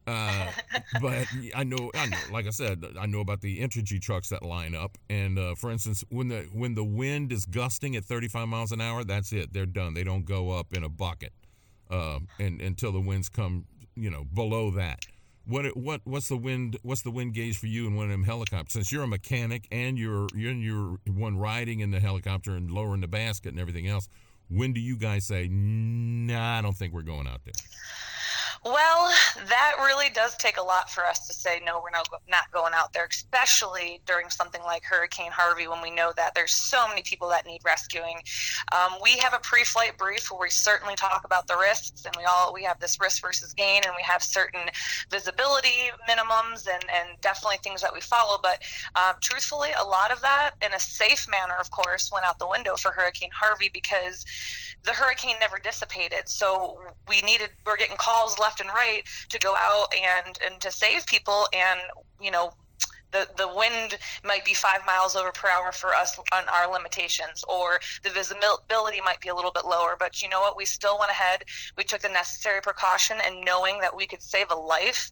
Uh, 0.07 0.51
but 1.01 1.27
I 1.55 1.63
know, 1.63 1.91
I 1.93 2.07
know, 2.07 2.17
like 2.31 2.47
I 2.47 2.51
said, 2.51 2.83
I 2.97 3.05
know 3.05 3.19
about 3.19 3.41
the 3.41 3.59
Entergy 3.59 4.01
trucks 4.01 4.29
that 4.29 4.41
line 4.41 4.73
up. 4.73 4.97
And 5.09 5.37
uh, 5.37 5.55
for 5.55 5.69
instance, 5.69 6.03
when 6.09 6.29
the 6.29 6.47
when 6.53 6.75
the 6.75 6.83
wind 6.83 7.31
is 7.31 7.45
gusting 7.45 7.95
at 7.95 8.05
35 8.05 8.47
miles 8.47 8.71
an 8.71 8.81
hour, 8.81 9.03
that's 9.03 9.33
it. 9.33 9.53
They're 9.53 9.65
done. 9.65 9.93
They 9.93 10.03
don't 10.03 10.25
go 10.25 10.51
up 10.51 10.73
in 10.73 10.83
a 10.83 10.89
bucket, 10.89 11.33
uh, 11.91 12.19
and 12.39 12.61
until 12.61 12.91
the 12.91 13.01
winds 13.01 13.27
come 13.29 13.65
you 13.97 14.09
know 14.09 14.23
below 14.33 14.71
that. 14.71 15.05
What 15.45 15.77
what 15.77 16.01
what's 16.03 16.27
the 16.27 16.37
wind 16.37 16.77
what's 16.83 17.01
the 17.01 17.11
wind 17.11 17.33
gauge 17.33 17.57
for 17.57 17.67
you 17.67 17.87
in 17.87 17.95
one 17.95 18.05
of 18.05 18.11
them 18.11 18.23
helicopters? 18.23 18.73
Since 18.73 18.91
you're 18.91 19.03
a 19.03 19.07
mechanic 19.07 19.67
and 19.71 19.97
you're 19.97 20.27
you're 20.35 20.53
you're 20.53 20.97
one 21.05 21.37
riding 21.37 21.79
in 21.79 21.91
the 21.91 21.99
helicopter 21.99 22.51
and 22.51 22.69
lowering 22.69 23.01
the 23.01 23.07
basket 23.07 23.51
and 23.51 23.59
everything 23.59 23.87
else, 23.87 24.09
when 24.49 24.73
do 24.73 24.79
you 24.79 24.97
guys 24.97 25.25
say, 25.25 25.47
"Nah, 25.47 26.59
I 26.59 26.61
don't 26.61 26.75
think 26.75 26.93
we're 26.93 27.01
going 27.01 27.27
out 27.27 27.41
there"? 27.45 27.53
Well, 28.65 29.13
that 29.47 29.75
really 29.79 30.09
does 30.09 30.35
take 30.37 30.57
a 30.57 30.61
lot 30.61 30.89
for 30.89 31.05
us 31.05 31.27
to 31.27 31.33
say 31.33 31.61
no, 31.63 31.81
we're 31.83 31.91
not 31.91 32.07
not 32.29 32.51
going 32.51 32.73
out 32.73 32.93
there, 32.93 33.07
especially 33.09 34.01
during 34.05 34.29
something 34.29 34.61
like 34.63 34.83
Hurricane 34.83 35.31
Harvey 35.31 35.67
when 35.67 35.81
we 35.81 35.91
know 35.91 36.11
that 36.15 36.33
there's 36.33 36.51
so 36.51 36.87
many 36.87 37.01
people 37.01 37.29
that 37.29 37.45
need 37.45 37.61
rescuing. 37.63 38.17
Um, 38.71 38.93
we 39.01 39.17
have 39.17 39.33
a 39.33 39.39
pre-flight 39.39 39.97
brief 39.97 40.31
where 40.31 40.41
we 40.41 40.49
certainly 40.49 40.95
talk 40.95 41.23
about 41.23 41.47
the 41.47 41.57
risks, 41.57 42.05
and 42.05 42.15
we 42.17 42.23
all 42.23 42.53
we 42.53 42.63
have 42.63 42.79
this 42.79 42.99
risk 42.99 43.21
versus 43.21 43.53
gain, 43.53 43.81
and 43.85 43.93
we 43.95 44.03
have 44.03 44.23
certain 44.23 44.61
visibility 45.09 45.91
minimums 46.09 46.67
and 46.67 46.83
and 46.89 47.19
definitely 47.21 47.57
things 47.63 47.81
that 47.81 47.93
we 47.93 48.01
follow. 48.01 48.39
But 48.41 48.61
um, 48.95 49.15
truthfully, 49.21 49.69
a 49.79 49.83
lot 49.83 50.11
of 50.11 50.21
that 50.21 50.51
in 50.65 50.73
a 50.73 50.79
safe 50.79 51.27
manner, 51.29 51.55
of 51.59 51.71
course, 51.71 52.11
went 52.11 52.25
out 52.25 52.39
the 52.39 52.47
window 52.47 52.75
for 52.75 52.91
Hurricane 52.91 53.31
Harvey 53.33 53.69
because 53.71 54.25
the 54.83 54.93
hurricane 54.93 55.35
never 55.39 55.59
dissipated. 55.59 56.27
So 56.29 56.79
we 57.07 57.21
needed 57.21 57.49
we're 57.65 57.77
getting 57.77 57.97
calls 57.97 58.39
left 58.39 58.61
and 58.61 58.69
right 58.69 59.03
to 59.29 59.39
go 59.39 59.55
out 59.55 59.87
and 59.93 60.37
and 60.45 60.61
to 60.61 60.71
save 60.71 61.05
people 61.05 61.47
and 61.53 61.79
you 62.21 62.31
know 62.31 62.51
the, 63.11 63.27
the 63.37 63.47
wind 63.47 63.97
might 64.23 64.45
be 64.45 64.53
five 64.53 64.85
miles 64.85 65.15
over 65.15 65.31
per 65.31 65.49
hour 65.49 65.71
for 65.71 65.93
us 65.93 66.17
on 66.33 66.43
our 66.53 66.71
limitations, 66.71 67.43
or 67.47 67.79
the 68.03 68.09
visibility 68.09 69.01
might 69.03 69.19
be 69.21 69.29
a 69.29 69.35
little 69.35 69.51
bit 69.51 69.65
lower. 69.65 69.95
But 69.97 70.21
you 70.21 70.29
know 70.29 70.41
what? 70.41 70.57
We 70.57 70.65
still 70.65 70.97
went 70.99 71.11
ahead. 71.11 71.43
We 71.77 71.83
took 71.83 72.01
the 72.01 72.09
necessary 72.09 72.61
precaution, 72.61 73.17
and 73.23 73.43
knowing 73.45 73.79
that 73.79 73.95
we 73.95 74.07
could 74.07 74.21
save 74.21 74.51
a 74.51 74.55
life, 74.55 75.11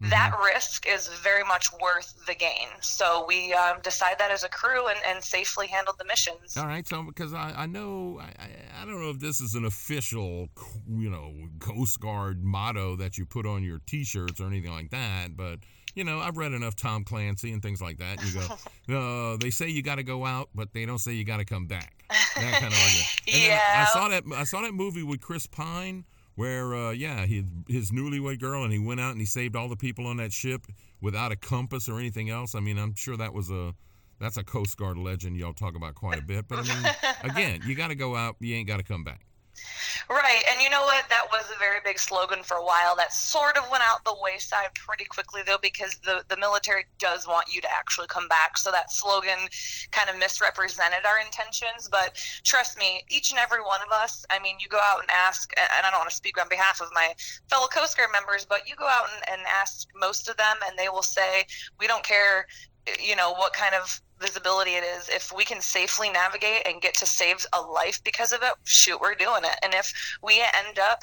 mm-hmm. 0.00 0.10
that 0.10 0.32
risk 0.44 0.86
is 0.86 1.08
very 1.08 1.44
much 1.44 1.68
worth 1.80 2.14
the 2.26 2.34
gain. 2.34 2.68
So 2.80 3.24
we 3.26 3.52
um, 3.52 3.78
decide 3.82 4.18
that 4.18 4.30
as 4.30 4.44
a 4.44 4.48
crew 4.48 4.88
and, 4.88 4.98
and 5.06 5.22
safely 5.22 5.66
handled 5.66 5.96
the 5.98 6.04
missions. 6.04 6.56
All 6.56 6.66
right. 6.66 6.86
So 6.86 7.02
because 7.02 7.34
I, 7.34 7.52
I 7.56 7.66
know 7.66 8.20
I, 8.20 8.82
I 8.82 8.84
don't 8.84 9.00
know 9.00 9.10
if 9.10 9.18
this 9.18 9.40
is 9.40 9.54
an 9.54 9.64
official 9.64 10.48
you 10.88 11.10
know 11.10 11.32
Coast 11.58 12.00
Guard 12.00 12.42
motto 12.42 12.96
that 12.96 13.18
you 13.18 13.26
put 13.26 13.46
on 13.46 13.62
your 13.62 13.80
T-shirts 13.86 14.40
or 14.40 14.46
anything 14.46 14.72
like 14.72 14.90
that, 14.90 15.36
but 15.36 15.58
you 15.94 16.04
know, 16.04 16.18
I've 16.20 16.36
read 16.36 16.52
enough 16.52 16.76
Tom 16.76 17.04
Clancy 17.04 17.52
and 17.52 17.62
things 17.62 17.82
like 17.82 17.98
that. 17.98 18.18
You 18.24 18.40
go, 18.88 18.94
uh, 19.32 19.36
they 19.36 19.50
say 19.50 19.68
you 19.68 19.82
got 19.82 19.96
to 19.96 20.02
go 20.02 20.24
out, 20.24 20.48
but 20.54 20.72
they 20.72 20.86
don't 20.86 20.98
say 20.98 21.12
you 21.12 21.24
got 21.24 21.38
to 21.38 21.44
come 21.44 21.66
back. 21.66 22.04
That 22.34 22.60
kind 22.60 22.72
of 22.72 22.78
argument. 22.78 23.08
yeah. 23.26 23.60
I, 23.76 23.82
I, 23.82 23.84
saw 23.92 24.08
that. 24.08 24.24
I 24.34 24.44
saw 24.44 24.62
that 24.62 24.72
movie 24.72 25.02
with 25.02 25.20
Chris 25.20 25.46
Pine, 25.46 26.04
where 26.34 26.74
uh, 26.74 26.90
yeah, 26.90 27.26
he, 27.26 27.44
his 27.68 27.90
newlywed 27.90 28.40
girl, 28.40 28.64
and 28.64 28.72
he 28.72 28.78
went 28.78 29.00
out 29.00 29.12
and 29.12 29.20
he 29.20 29.26
saved 29.26 29.54
all 29.54 29.68
the 29.68 29.76
people 29.76 30.06
on 30.06 30.16
that 30.16 30.32
ship 30.32 30.66
without 31.00 31.30
a 31.30 31.36
compass 31.36 31.90
or 31.90 31.98
anything 31.98 32.30
else. 32.30 32.54
I 32.54 32.60
mean, 32.60 32.78
I'm 32.78 32.94
sure 32.94 33.18
that 33.18 33.34
was 33.34 33.50
a 33.50 33.74
that's 34.18 34.36
a 34.36 34.44
Coast 34.44 34.76
Guard 34.78 34.96
legend 34.96 35.36
y'all 35.36 35.52
talk 35.52 35.74
about 35.76 35.94
quite 35.94 36.18
a 36.18 36.22
bit. 36.22 36.48
But 36.48 36.60
I 36.60 36.62
mean, 36.62 36.94
again, 37.30 37.60
you 37.66 37.74
got 37.74 37.88
to 37.88 37.94
go 37.94 38.16
out. 38.16 38.36
You 38.40 38.54
ain't 38.54 38.68
got 38.68 38.78
to 38.78 38.84
come 38.84 39.04
back. 39.04 39.26
Right. 40.08 40.42
And 40.50 40.60
you 40.60 40.70
know 40.70 40.82
what? 40.82 41.08
That 41.08 41.26
was 41.30 41.50
a 41.54 41.58
very 41.58 41.78
big 41.84 41.98
slogan 41.98 42.42
for 42.42 42.56
a 42.56 42.64
while. 42.64 42.96
That 42.96 43.12
sort 43.12 43.56
of 43.56 43.70
went 43.70 43.82
out 43.86 44.04
the 44.04 44.14
wayside 44.20 44.74
pretty 44.74 45.04
quickly, 45.04 45.42
though, 45.46 45.58
because 45.60 45.96
the, 46.04 46.24
the 46.28 46.36
military 46.36 46.84
does 46.98 47.26
want 47.26 47.46
you 47.52 47.60
to 47.60 47.70
actually 47.70 48.08
come 48.08 48.28
back. 48.28 48.58
So 48.58 48.70
that 48.70 48.92
slogan 48.92 49.38
kind 49.90 50.10
of 50.10 50.18
misrepresented 50.18 51.06
our 51.06 51.20
intentions. 51.20 51.88
But 51.90 52.22
trust 52.44 52.78
me, 52.78 53.02
each 53.10 53.30
and 53.30 53.38
every 53.38 53.60
one 53.60 53.80
of 53.84 53.92
us, 53.92 54.24
I 54.30 54.38
mean, 54.38 54.56
you 54.60 54.68
go 54.68 54.80
out 54.82 55.00
and 55.00 55.10
ask, 55.10 55.52
and 55.56 55.86
I 55.86 55.90
don't 55.90 56.00
want 56.00 56.10
to 56.10 56.16
speak 56.16 56.40
on 56.40 56.48
behalf 56.48 56.80
of 56.80 56.88
my 56.92 57.14
fellow 57.48 57.66
Coast 57.68 57.96
Guard 57.96 58.10
members, 58.12 58.44
but 58.44 58.68
you 58.68 58.74
go 58.76 58.86
out 58.86 59.08
and, 59.14 59.38
and 59.38 59.46
ask 59.48 59.88
most 59.96 60.28
of 60.28 60.36
them, 60.36 60.56
and 60.66 60.78
they 60.78 60.88
will 60.88 61.02
say, 61.02 61.46
we 61.78 61.86
don't 61.86 62.04
care 62.04 62.46
you 63.00 63.16
know 63.16 63.32
what 63.32 63.52
kind 63.52 63.74
of 63.74 64.00
visibility 64.20 64.72
it 64.72 64.84
is. 64.84 65.08
If 65.08 65.32
we 65.34 65.44
can 65.44 65.60
safely 65.60 66.10
navigate 66.10 66.66
and 66.66 66.80
get 66.80 66.94
to 66.94 67.06
save 67.06 67.44
a 67.52 67.60
life 67.60 68.02
because 68.04 68.32
of 68.32 68.42
it 68.42 68.52
shoot 68.64 69.00
we're 69.00 69.14
doing 69.14 69.42
it. 69.44 69.56
And 69.62 69.74
if 69.74 69.92
we 70.22 70.40
end 70.66 70.78
up 70.78 71.02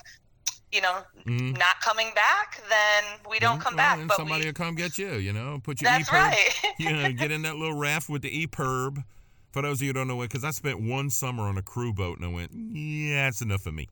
you 0.71 0.81
know 0.81 0.99
mm. 1.25 1.57
not 1.57 1.81
coming 1.81 2.11
back 2.13 2.61
then 2.69 3.03
we 3.27 3.39
don't 3.39 3.57
mm, 3.57 3.63
come 3.63 3.75
well, 3.75 3.97
back 3.97 4.07
but 4.07 4.17
somebody 4.17 4.41
we, 4.41 4.45
will 4.47 4.53
come 4.53 4.75
get 4.75 4.99
you 4.99 5.13
you 5.13 5.33
know 5.33 5.59
put 5.63 5.81
your 5.81 5.89
that's 5.89 6.11
right. 6.11 6.37
you 6.77 6.93
know 6.93 7.11
get 7.17 7.31
in 7.31 7.41
that 7.41 7.55
little 7.55 7.75
raft 7.75 8.07
with 8.07 8.21
the 8.21 8.45
EPIRB 8.45 9.03
for 9.51 9.63
those 9.63 9.79
of 9.79 9.81
you 9.81 9.87
who 9.87 9.93
don't 9.93 10.07
know 10.07 10.21
it 10.21 10.27
because 10.27 10.43
I 10.43 10.51
spent 10.51 10.79
one 10.79 11.09
summer 11.09 11.43
on 11.43 11.57
a 11.57 11.63
crew 11.63 11.91
boat 11.91 12.17
and 12.17 12.25
I 12.25 12.29
went 12.29 12.51
yeah 12.53 13.25
that's 13.25 13.41
enough 13.41 13.65
of 13.65 13.73
me. 13.73 13.87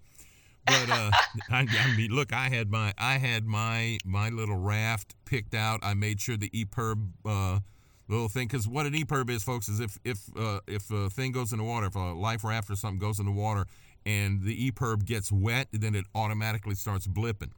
But 0.67 0.89
uh, 0.89 1.11
I, 1.49 1.65
I, 1.65 1.95
mean, 1.95 2.11
look, 2.11 2.33
I 2.33 2.49
had 2.49 2.69
my 2.69 2.93
I 2.97 3.13
had 3.13 3.45
my 3.45 3.97
my 4.05 4.29
little 4.29 4.57
raft 4.57 5.15
picked 5.25 5.53
out. 5.53 5.79
I 5.81 5.93
made 5.93 6.19
sure 6.19 6.35
the 6.35 6.49
EPIRB 6.49 7.07
uh, 7.25 7.59
little 8.07 8.29
thing 8.29 8.47
because 8.47 8.67
what 8.67 8.85
an 8.85 8.93
EPIRB 8.93 9.29
is, 9.29 9.43
folks, 9.43 9.67
is 9.67 9.79
if 9.79 9.97
if 10.03 10.29
uh, 10.37 10.59
if 10.67 10.89
a 10.91 11.09
thing 11.09 11.31
goes 11.31 11.51
in 11.51 11.59
the 11.59 11.63
water, 11.63 11.87
if 11.87 11.95
a 11.95 11.99
life 11.99 12.43
raft 12.43 12.69
or 12.69 12.75
something 12.75 12.99
goes 12.99 13.19
in 13.19 13.25
the 13.25 13.31
water, 13.31 13.65
and 14.05 14.43
the 14.43 14.71
EPIRB 14.71 15.05
gets 15.05 15.31
wet, 15.31 15.67
then 15.71 15.95
it 15.95 16.05
automatically 16.15 16.75
starts 16.75 17.07
blipping. 17.07 17.51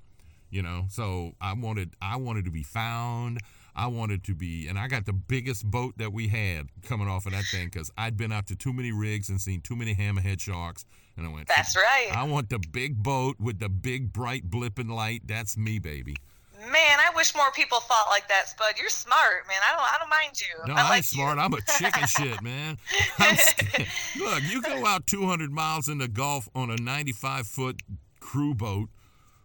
You 0.50 0.64
know, 0.64 0.86
so 0.90 1.34
I 1.40 1.54
wanted 1.54 1.94
I 2.02 2.18
wanted 2.18 2.46
to 2.46 2.52
be 2.52 2.64
found. 2.64 3.40
I 3.76 3.88
wanted 3.88 4.26
to 4.26 4.36
be, 4.36 4.68
and 4.68 4.78
I 4.78 4.88
got 4.88 5.06
the 5.06 5.14
biggest 5.14 5.64
boat 5.64 5.94
that 6.00 6.12
we 6.12 6.28
had 6.28 6.68
coming 6.82 7.08
off 7.08 7.26
of 7.26 7.32
that 7.32 7.46
thing 7.46 7.68
because 7.68 7.90
I'd 7.98 8.18
been 8.18 8.32
out 8.32 8.48
to 8.48 8.56
too 8.56 8.74
many 8.74 8.92
rigs 8.92 9.30
and 9.30 9.40
seen 9.40 9.62
too 9.62 9.76
many 9.76 9.96
hammerhead 9.96 10.42
sharks, 10.42 10.86
and 11.16 11.26
I 11.26 11.30
went. 11.30 11.48
That's 11.48 11.78
right. 11.78 12.10
I 12.12 12.24
want 12.24 12.50
the 12.50 12.60
big 12.60 13.02
boat 13.02 13.40
with 13.40 13.60
the 13.60 13.70
big 13.70 14.12
bright 14.12 14.50
blipping 14.50 14.90
light. 14.90 15.22
That's 15.28 15.56
me, 15.56 15.80
baby. 15.80 16.16
Man, 16.60 16.72
I 17.00 17.12
wish 17.16 17.36
more 17.36 17.52
people 17.52 17.80
thought 17.80 18.08
like 18.10 18.28
that, 18.28 18.50
Spud. 18.50 18.74
You're 18.78 18.90
smart, 18.90 19.48
man. 19.48 19.58
I 19.66 19.76
don't, 19.76 19.82
I 19.82 19.98
don't 19.98 20.10
mind 20.10 20.42
you. 20.42 20.68
No, 20.68 20.74
I 20.74 20.84
I'm 20.84 20.90
like 20.90 21.04
smart. 21.06 21.38
You. 21.38 21.44
I'm 21.44 21.54
a 21.54 21.62
chicken 21.62 22.08
shit, 22.08 22.42
man. 22.42 22.78
Look, 24.20 24.44
you 24.44 24.62
go 24.62 24.86
out 24.86 25.08
200 25.08 25.52
miles 25.52 25.88
in 25.88 26.00
the 26.00 26.08
Gulf 26.08 26.50
on 26.54 26.70
a 26.70 26.76
95 26.76 27.48
foot 27.48 27.82
crew 28.20 28.54
boat, 28.54 28.90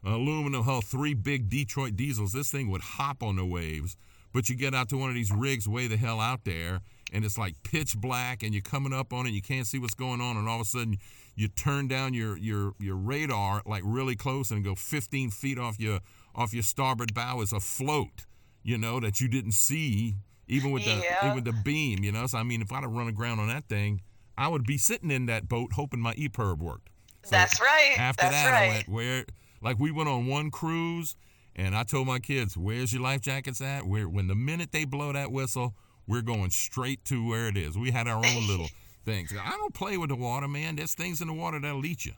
aluminum 0.04 0.64
hull, 0.64 0.80
three 0.80 1.14
big 1.14 1.48
Detroit 1.48 1.94
diesels. 1.94 2.32
This 2.32 2.50
thing 2.50 2.68
would 2.70 2.82
hop 2.82 3.22
on 3.22 3.36
the 3.36 3.46
waves. 3.46 3.96
But 4.32 4.48
you 4.48 4.56
get 4.56 4.74
out 4.74 4.88
to 4.88 4.96
one 4.96 5.08
of 5.08 5.14
these 5.14 5.30
rigs 5.30 5.68
way 5.68 5.86
the 5.86 5.96
hell 5.96 6.18
out 6.20 6.40
there, 6.44 6.80
and 7.12 7.24
it's 7.24 7.38
like 7.38 7.54
pitch 7.62 7.96
black, 7.96 8.42
and 8.42 8.52
you're 8.52 8.62
coming 8.62 8.92
up 8.92 9.12
on 9.12 9.28
it, 9.28 9.30
you 9.30 9.40
can't 9.40 9.64
see 9.64 9.78
what's 9.78 9.94
going 9.94 10.20
on, 10.20 10.36
and 10.36 10.48
all 10.48 10.56
of 10.56 10.62
a 10.62 10.64
sudden 10.64 10.98
you 11.36 11.48
turn 11.48 11.88
down 11.88 12.14
your 12.14 12.36
your 12.36 12.74
your 12.78 12.96
radar 12.96 13.62
like 13.66 13.82
really 13.84 14.16
close 14.16 14.50
and 14.50 14.64
go 14.64 14.74
15 14.74 15.30
feet 15.30 15.58
off 15.58 15.78
your 15.80 16.00
off 16.34 16.52
your 16.52 16.62
starboard 16.62 17.14
bow 17.14 17.40
is 17.40 17.52
a 17.52 17.60
float, 17.60 18.26
you 18.62 18.78
know, 18.78 19.00
that 19.00 19.20
you 19.20 19.28
didn't 19.28 19.52
see 19.52 20.16
even 20.46 20.70
with 20.72 20.84
the 20.84 21.00
Yeah. 21.02 21.24
even 21.24 21.34
with 21.36 21.44
the 21.44 21.52
beam, 21.52 22.04
you 22.04 22.12
know. 22.12 22.26
So 22.26 22.38
I 22.38 22.42
mean, 22.42 22.60
if 22.62 22.70
I'd 22.72 22.82
have 22.82 22.92
run 22.92 23.08
aground 23.08 23.40
on 23.40 23.48
that 23.48 23.68
thing, 23.68 24.02
I 24.36 24.48
would 24.48 24.64
be 24.66 24.76
sitting 24.78 25.10
in 25.10 25.26
that 25.26 25.48
boat 25.48 25.72
hoping 25.74 26.00
my 26.00 26.14
EPIRB 26.14 26.58
worked. 26.58 26.90
So 27.24 27.30
That's 27.30 27.60
right. 27.60 27.94
After 27.98 28.22
That's 28.24 28.34
that, 28.34 28.50
right. 28.50 28.64
I 28.64 28.68
went 28.68 28.88
where 28.88 29.24
like 29.62 29.78
we 29.78 29.90
went 29.90 30.08
on 30.10 30.26
one 30.26 30.50
cruise, 30.50 31.16
and 31.56 31.74
I 31.74 31.84
told 31.84 32.06
my 32.06 32.18
kids, 32.18 32.56
"Where's 32.56 32.92
your 32.92 33.00
life 33.02 33.22
jackets 33.22 33.60
at? 33.62 33.86
Where 33.86 34.08
when 34.08 34.26
the 34.26 34.34
minute 34.34 34.72
they 34.72 34.84
blow 34.84 35.12
that 35.12 35.32
whistle, 35.32 35.74
we're 36.06 36.20
going 36.20 36.50
straight 36.50 37.02
to 37.06 37.26
where 37.26 37.48
it 37.48 37.56
is. 37.56 37.78
We 37.78 37.90
had 37.90 38.06
our 38.06 38.18
own 38.24 38.46
little 38.46 38.68
things. 39.06 39.32
I 39.32 39.50
don't 39.52 39.72
play 39.72 39.96
with 39.96 40.10
the 40.10 40.16
water, 40.16 40.48
man. 40.48 40.76
There's 40.76 40.92
things 40.94 41.22
in 41.22 41.28
the 41.28 41.32
water 41.34 41.58
that'll 41.58 41.86
eat 41.86 42.04
you. 42.04 42.12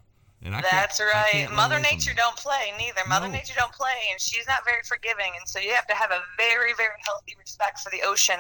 And 0.46 0.54
I 0.54 0.60
That's 0.62 1.00
right. 1.00 1.48
Mother 1.52 1.80
Nature 1.80 2.14
don't 2.14 2.36
play 2.36 2.72
neither. 2.78 3.00
Mother 3.08 3.26
No. 3.26 3.32
Nature 3.34 3.54
don't 3.58 3.72
play, 3.72 3.98
and 4.12 4.20
she's 4.20 4.46
not 4.46 4.64
very 4.64 4.82
forgiving. 4.84 5.32
And 5.36 5.42
so 5.48 5.58
you 5.58 5.74
have 5.74 5.86
to 5.88 5.94
have 5.94 6.12
a 6.12 6.22
very, 6.38 6.72
very 6.78 6.94
healthy 7.04 7.34
respect 7.36 7.80
for 7.80 7.90
the 7.90 8.02
ocean. 8.06 8.38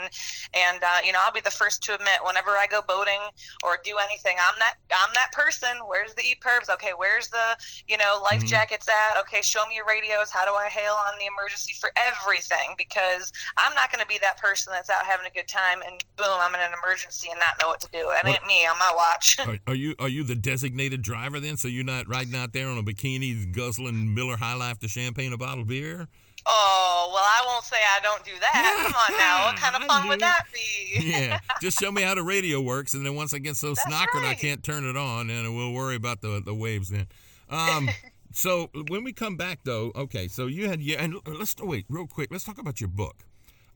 And 0.54 0.78
uh, 0.82 1.02
you 1.04 1.10
know, 1.10 1.18
I'll 1.26 1.32
be 1.32 1.40
the 1.40 1.50
first 1.50 1.82
to 1.84 1.94
admit, 1.94 2.22
whenever 2.24 2.50
I 2.50 2.68
go 2.70 2.80
boating 2.86 3.18
or 3.64 3.78
do 3.84 3.96
anything, 3.98 4.36
I'm 4.38 4.54
that 4.60 4.74
I'm 4.94 5.12
that 5.14 5.32
person. 5.32 5.68
Where's 5.86 6.14
the 6.14 6.22
EPIRBs? 6.22 6.70
Okay, 6.74 6.92
where's 6.96 7.26
the 7.28 7.58
you 7.88 7.96
know 7.98 8.20
life 8.22 8.42
Mhm. 8.42 8.46
jackets 8.48 8.88
at? 8.88 9.18
Okay, 9.26 9.42
show 9.42 9.66
me 9.66 9.74
your 9.74 9.86
radios. 9.86 10.30
How 10.30 10.44
do 10.46 10.54
I 10.54 10.68
hail 10.68 10.94
on 11.10 11.18
the 11.18 11.26
emergency 11.26 11.74
for 11.80 11.90
everything? 11.96 12.74
Because 12.78 13.32
I'm 13.56 13.74
not 13.74 13.90
going 13.90 14.00
to 14.00 14.06
be 14.06 14.18
that 14.18 14.38
person 14.38 14.72
that's 14.72 14.90
out 14.90 15.04
having 15.04 15.26
a 15.26 15.30
good 15.30 15.48
time 15.48 15.82
and 15.84 16.04
boom, 16.16 16.38
I'm 16.38 16.54
in 16.54 16.60
an 16.60 16.70
emergency 16.84 17.30
and 17.30 17.40
not 17.40 17.58
know 17.60 17.66
what 17.68 17.80
to 17.80 17.88
do. 17.90 17.98
It 17.98 18.22
What- 18.22 18.26
ain't 18.26 18.46
me 18.46 18.64
on 18.66 18.78
my 18.78 18.92
watch. 18.94 19.38
Are, 19.46 19.58
are 19.66 19.74
you 19.74 19.94
are 19.98 20.08
you 20.08 20.22
the 20.22 20.34
designated 20.36 21.02
driver 21.02 21.40
then? 21.40 21.56
So 21.56 21.66
you're 21.68 21.82
not 21.84 21.95
riding 22.06 22.34
out 22.34 22.52
there 22.52 22.68
on 22.68 22.78
a 22.78 22.82
bikini 22.82 23.52
guzzling 23.52 24.14
Miller 24.14 24.36
High 24.36 24.54
Life 24.54 24.78
to 24.80 24.88
champagne 24.88 25.32
a 25.32 25.38
bottle 25.38 25.62
of 25.62 25.68
beer? 25.68 26.08
Oh, 26.48 27.10
well, 27.12 27.24
I 27.24 27.44
won't 27.46 27.64
say 27.64 27.76
I 27.76 28.00
don't 28.00 28.24
do 28.24 28.32
that. 28.38 28.82
Come 28.84 28.94
on 28.94 29.18
now. 29.18 29.46
What 29.46 29.56
kind 29.56 29.74
of 29.74 29.82
fun 29.88 30.08
would 30.08 30.20
that 30.20 30.44
be? 30.52 31.00
yeah, 31.10 31.40
just 31.60 31.80
show 31.80 31.90
me 31.90 32.02
how 32.02 32.14
the 32.14 32.22
radio 32.22 32.60
works, 32.60 32.94
and 32.94 33.04
then 33.04 33.16
once 33.16 33.34
I 33.34 33.38
get 33.38 33.56
so 33.56 33.68
That's 33.74 33.80
snockered 33.80 34.24
I 34.24 34.34
can't 34.34 34.62
turn 34.62 34.84
it 34.84 34.96
on, 34.96 35.28
and 35.28 35.56
we'll 35.56 35.72
worry 35.72 35.96
about 35.96 36.20
the 36.20 36.40
the 36.44 36.54
waves 36.54 36.90
then. 36.90 37.08
Um, 37.50 37.90
so 38.32 38.70
when 38.88 39.02
we 39.02 39.12
come 39.12 39.36
back 39.36 39.60
though, 39.64 39.90
okay, 39.96 40.28
so 40.28 40.46
you 40.46 40.68
had 40.68 40.80
yeah, 40.80 41.02
and 41.02 41.16
let's 41.26 41.56
wait 41.58 41.86
real 41.88 42.06
quick. 42.06 42.30
Let's 42.30 42.44
talk 42.44 42.58
about 42.58 42.80
your 42.80 42.90
book, 42.90 43.24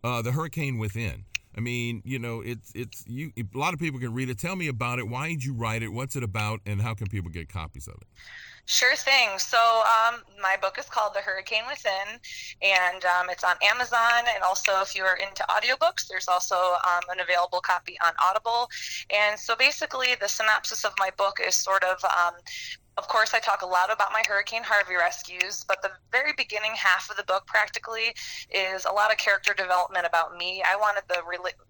uh, 0.05 0.23
"The 0.23 0.33
Hurricane 0.33 0.79
Within." 0.79 1.25
I 1.57 1.61
mean, 1.61 2.03
you 2.05 2.19
know, 2.19 2.41
it's 2.41 2.73
it's 2.75 3.05
you. 3.07 3.33
A 3.37 3.59
lot 3.59 3.75
of 3.75 3.81
people 3.81 3.99
can 3.99 4.15
read 4.15 4.31
it. 4.31 4.39
Tell 4.39 4.57
me 4.57 4.69
about 4.69 4.99
it. 4.99 5.09
Why 5.09 5.29
did 5.29 5.45
you 5.45 5.55
write 5.55 5.83
it? 5.83 5.89
What's 5.89 6.17
it 6.17 6.23
about? 6.23 6.61
And 6.65 6.81
how 6.81 6.95
can 6.95 7.09
people 7.09 7.31
get 7.31 7.49
copies 7.49 7.89
of 7.89 7.95
it? 7.95 8.07
Sure 8.71 8.95
thing. 8.95 9.37
So, 9.39 9.59
um, 9.59 10.23
my 10.41 10.57
book 10.63 10.79
is 10.79 10.85
called 10.85 11.13
The 11.13 11.19
Hurricane 11.19 11.65
Within, 11.69 12.21
and 12.63 13.05
um, 13.05 13.29
it's 13.29 13.43
on 13.43 13.57
Amazon. 13.65 14.31
And 14.33 14.45
also, 14.45 14.81
if 14.81 14.95
you 14.95 15.03
are 15.03 15.17
into 15.17 15.43
audiobooks, 15.51 16.07
there's 16.07 16.29
also 16.29 16.55
um, 16.55 17.03
an 17.11 17.19
available 17.19 17.61
copy 17.61 17.99
on 18.01 18.13
Audible. 18.25 18.69
And 19.13 19.37
so, 19.37 19.57
basically, 19.57 20.15
the 20.21 20.29
synopsis 20.29 20.85
of 20.85 20.93
my 21.01 21.11
book 21.19 21.41
is 21.45 21.57
sort 21.57 21.83
of. 21.83 21.99
Um, 22.05 22.35
of 22.97 23.09
course, 23.09 23.35
I 23.35 23.41
talk 23.41 23.63
a 23.63 23.67
lot 23.67 23.91
about 23.91 24.13
my 24.13 24.23
Hurricane 24.29 24.63
Harvey 24.63 24.95
rescues, 24.95 25.65
but 25.67 25.83
the 25.83 25.91
very 26.13 26.33
beginning 26.37 26.73
half 26.77 27.11
of 27.11 27.17
the 27.17 27.25
book 27.25 27.47
practically 27.47 28.15
is 28.51 28.85
a 28.85 28.93
lot 28.93 29.11
of 29.11 29.17
character 29.19 29.53
development 29.53 30.07
about 30.07 30.37
me. 30.37 30.63
I 30.65 30.77
wanted 30.77 31.03
the 31.09 31.23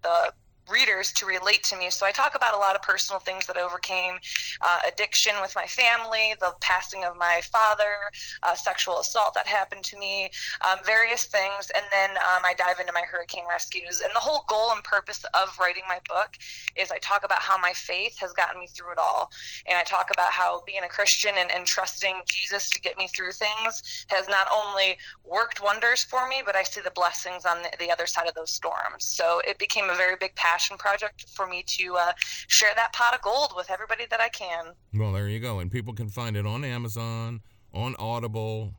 the 0.03 0.33
readers 0.69 1.11
to 1.13 1.25
relate 1.25 1.63
to 1.63 1.77
me. 1.77 1.89
So 1.89 2.05
I 2.05 2.11
talk 2.11 2.35
about 2.35 2.53
a 2.53 2.57
lot 2.57 2.75
of 2.75 2.81
personal 2.81 3.19
things 3.19 3.45
that 3.47 3.57
overcame 3.57 4.15
uh, 4.61 4.79
addiction 4.87 5.33
with 5.41 5.53
my 5.55 5.65
family, 5.65 6.35
the 6.39 6.53
passing 6.61 7.03
of 7.03 7.17
my 7.17 7.41
father, 7.51 7.95
uh, 8.43 8.55
sexual 8.55 8.99
assault 8.99 9.33
that 9.33 9.47
happened 9.47 9.83
to 9.85 9.97
me, 9.97 10.29
um, 10.61 10.79
various 10.85 11.25
things. 11.25 11.71
And 11.75 11.83
then 11.91 12.11
um, 12.11 12.43
I 12.45 12.53
dive 12.57 12.79
into 12.79 12.93
my 12.93 13.01
hurricane 13.01 13.43
rescues. 13.49 14.01
And 14.01 14.11
the 14.15 14.19
whole 14.19 14.45
goal 14.47 14.71
and 14.73 14.83
purpose 14.83 15.23
of 15.33 15.57
writing 15.59 15.83
my 15.87 15.99
book 16.07 16.37
is 16.75 16.91
I 16.91 16.97
talk 16.99 17.25
about 17.25 17.39
how 17.39 17.57
my 17.57 17.73
faith 17.73 18.17
has 18.19 18.31
gotten 18.33 18.59
me 18.59 18.67
through 18.67 18.93
it 18.93 18.97
all. 18.97 19.31
And 19.65 19.77
I 19.77 19.83
talk 19.83 20.09
about 20.11 20.31
how 20.31 20.63
being 20.65 20.83
a 20.83 20.89
Christian 20.89 21.31
and, 21.37 21.51
and 21.51 21.65
trusting 21.65 22.21
Jesus 22.27 22.69
to 22.69 22.81
get 22.81 22.97
me 22.97 23.07
through 23.07 23.31
things 23.31 24.05
has 24.09 24.27
not 24.27 24.47
only 24.53 24.97
worked 25.25 25.61
wonders 25.61 26.03
for 26.03 26.27
me, 26.27 26.41
but 26.45 26.55
I 26.55 26.63
see 26.63 26.81
the 26.81 26.91
blessings 26.91 27.45
on 27.45 27.61
the, 27.63 27.71
the 27.79 27.91
other 27.91 28.05
side 28.05 28.27
of 28.27 28.35
those 28.35 28.51
storms. 28.51 29.05
So 29.05 29.41
it 29.47 29.57
became 29.57 29.89
a 29.89 29.95
very 29.95 30.15
big 30.15 30.35
passion 30.35 30.50
project 30.77 31.25
for 31.29 31.47
me 31.47 31.63
to 31.67 31.95
uh, 31.95 32.11
share 32.47 32.71
that 32.75 32.93
pot 32.93 33.13
of 33.13 33.21
gold 33.21 33.53
with 33.55 33.69
everybody 33.71 34.05
that 34.09 34.19
I 34.21 34.29
can. 34.29 34.73
Well, 34.93 35.11
there 35.11 35.27
you 35.27 35.39
go, 35.39 35.59
and 35.59 35.71
people 35.71 35.93
can 35.93 36.09
find 36.09 36.35
it 36.35 36.45
on 36.45 36.63
Amazon, 36.63 37.41
on 37.73 37.95
Audible. 37.99 38.73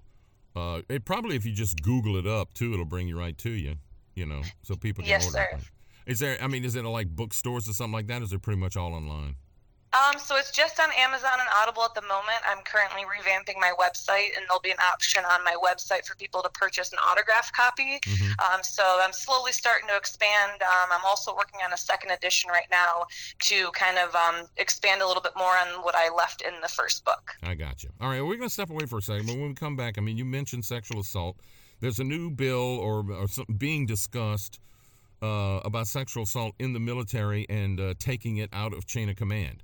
Uh, 0.54 0.82
it 0.88 1.04
probably 1.04 1.36
if 1.36 1.46
you 1.46 1.52
just 1.52 1.82
Google 1.82 2.16
it 2.16 2.26
up 2.26 2.52
too, 2.54 2.72
it'll 2.74 2.84
bring 2.84 3.08
you 3.08 3.18
right 3.18 3.36
to 3.38 3.50
you. 3.50 3.76
You 4.14 4.26
know, 4.26 4.42
so 4.62 4.76
people 4.76 5.02
can 5.02 5.08
Yes, 5.10 5.24
order 5.24 5.38
sir. 5.50 5.56
it. 5.56 5.64
Is 6.04 6.18
there? 6.18 6.36
I 6.42 6.46
mean, 6.46 6.64
is 6.64 6.74
it 6.76 6.84
like 6.84 7.08
bookstores 7.08 7.68
or 7.68 7.72
something 7.72 7.94
like 7.94 8.08
that? 8.08 8.20
Or 8.20 8.24
is 8.24 8.32
it 8.32 8.42
pretty 8.42 8.60
much 8.60 8.76
all 8.76 8.92
online? 8.92 9.36
Um, 9.92 10.18
so 10.18 10.36
it's 10.36 10.50
just 10.50 10.80
on 10.80 10.88
Amazon 10.96 11.36
and 11.38 11.48
Audible 11.60 11.84
at 11.84 11.94
the 11.94 12.02
moment. 12.02 12.40
I'm 12.48 12.64
currently 12.64 13.02
revamping 13.02 13.60
my 13.60 13.72
website, 13.78 14.36
and 14.36 14.46
there'll 14.48 14.60
be 14.62 14.70
an 14.70 14.80
option 14.80 15.22
on 15.24 15.44
my 15.44 15.54
website 15.62 16.06
for 16.06 16.16
people 16.16 16.42
to 16.42 16.48
purchase 16.48 16.92
an 16.92 16.98
autograph 16.98 17.52
copy. 17.52 18.00
Mhm. 18.00 18.40
Um, 18.40 18.62
so 18.62 18.82
I'm 19.02 19.12
slowly 19.12 19.52
starting 19.52 19.88
to 19.88 19.96
expand. 19.96 20.62
Um, 20.62 20.88
I'm 20.92 21.04
also 21.04 21.34
working 21.36 21.60
on 21.64 21.72
a 21.72 21.76
second 21.76 22.10
edition 22.10 22.48
right 22.50 22.68
now 22.70 23.06
to 23.40 23.70
kind 23.72 23.98
of 23.98 24.14
um, 24.14 24.48
expand 24.56 25.02
a 25.02 25.06
little 25.06 25.22
bit 25.22 25.36
more 25.36 25.56
on 25.58 25.82
what 25.82 25.94
I 25.94 26.08
left 26.08 26.40
in 26.40 26.58
the 26.62 26.68
first 26.68 27.04
book. 27.04 27.36
I 27.42 27.54
got 27.54 27.82
you. 27.82 27.90
All 28.00 28.08
right, 28.08 28.22
we're 28.22 28.36
going 28.36 28.48
to 28.48 28.54
step 28.54 28.70
away 28.70 28.86
for 28.86 28.98
a 28.98 29.02
second, 29.02 29.26
but 29.26 29.36
when 29.36 29.48
we 29.48 29.54
come 29.54 29.76
back, 29.76 29.98
I 29.98 30.00
mean, 30.00 30.16
you 30.16 30.24
mentioned 30.24 30.64
sexual 30.64 31.00
assault. 31.00 31.36
There's 31.80 31.98
a 31.98 32.04
new 32.04 32.30
bill 32.30 32.78
or, 32.78 33.04
or 33.12 33.28
something 33.28 33.56
being 33.56 33.84
discussed 33.86 34.58
uh, 35.22 35.60
about 35.64 35.86
sexual 35.86 36.22
assault 36.22 36.54
in 36.58 36.72
the 36.72 36.80
military 36.80 37.46
and 37.50 37.78
uh, 37.78 37.94
taking 37.98 38.38
it 38.38 38.48
out 38.52 38.72
of 38.72 38.86
chain 38.86 39.08
of 39.10 39.16
command. 39.16 39.62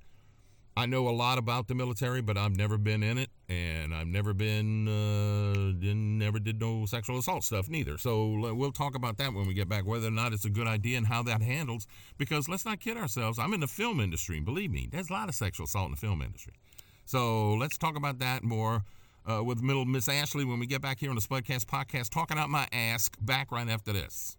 I 0.79 0.85
know 0.85 1.09
a 1.09 1.11
lot 1.11 1.37
about 1.37 1.67
the 1.67 1.75
military, 1.75 2.21
but 2.21 2.37
I've 2.37 2.55
never 2.55 2.77
been 2.77 3.03
in 3.03 3.17
it, 3.17 3.29
and 3.49 3.93
I've 3.93 4.07
never 4.07 4.33
been, 4.33 4.87
uh, 4.87 5.73
never 5.83 6.39
did 6.39 6.61
no 6.61 6.85
sexual 6.85 7.19
assault 7.19 7.43
stuff 7.43 7.67
neither. 7.67 7.97
So 7.97 8.53
we'll 8.53 8.71
talk 8.71 8.95
about 8.95 9.17
that 9.17 9.33
when 9.33 9.45
we 9.45 9.53
get 9.53 9.67
back, 9.67 9.85
whether 9.85 10.07
or 10.07 10.11
not 10.11 10.31
it's 10.31 10.45
a 10.45 10.49
good 10.49 10.67
idea 10.67 10.97
and 10.97 11.05
how 11.05 11.21
that 11.23 11.41
handles. 11.41 11.85
Because 12.17 12.47
let's 12.47 12.63
not 12.63 12.79
kid 12.79 12.95
ourselves. 12.95 13.37
I'm 13.37 13.53
in 13.53 13.59
the 13.59 13.67
film 13.67 13.99
industry, 13.99 14.39
believe 14.39 14.71
me, 14.71 14.87
there's 14.89 15.09
a 15.09 15.13
lot 15.13 15.27
of 15.27 15.35
sexual 15.35 15.65
assault 15.65 15.87
in 15.87 15.91
the 15.91 15.97
film 15.97 16.21
industry. 16.21 16.53
So 17.03 17.55
let's 17.55 17.77
talk 17.77 17.97
about 17.97 18.19
that 18.19 18.45
more 18.45 18.85
uh, 19.29 19.43
with 19.43 19.61
middle 19.61 19.83
Miss 19.83 20.07
Ashlee 20.07 20.47
when 20.47 20.59
we 20.59 20.65
get 20.65 20.81
back 20.81 21.01
here 21.01 21.09
on 21.09 21.17
the 21.17 21.21
Spudcast 21.21 21.65
podcast, 21.65 22.09
talking 22.09 22.37
out 22.37 22.49
my 22.49 22.69
ass. 22.71 23.09
Back 23.19 23.51
right 23.51 23.67
after 23.67 23.91
this. 23.91 24.37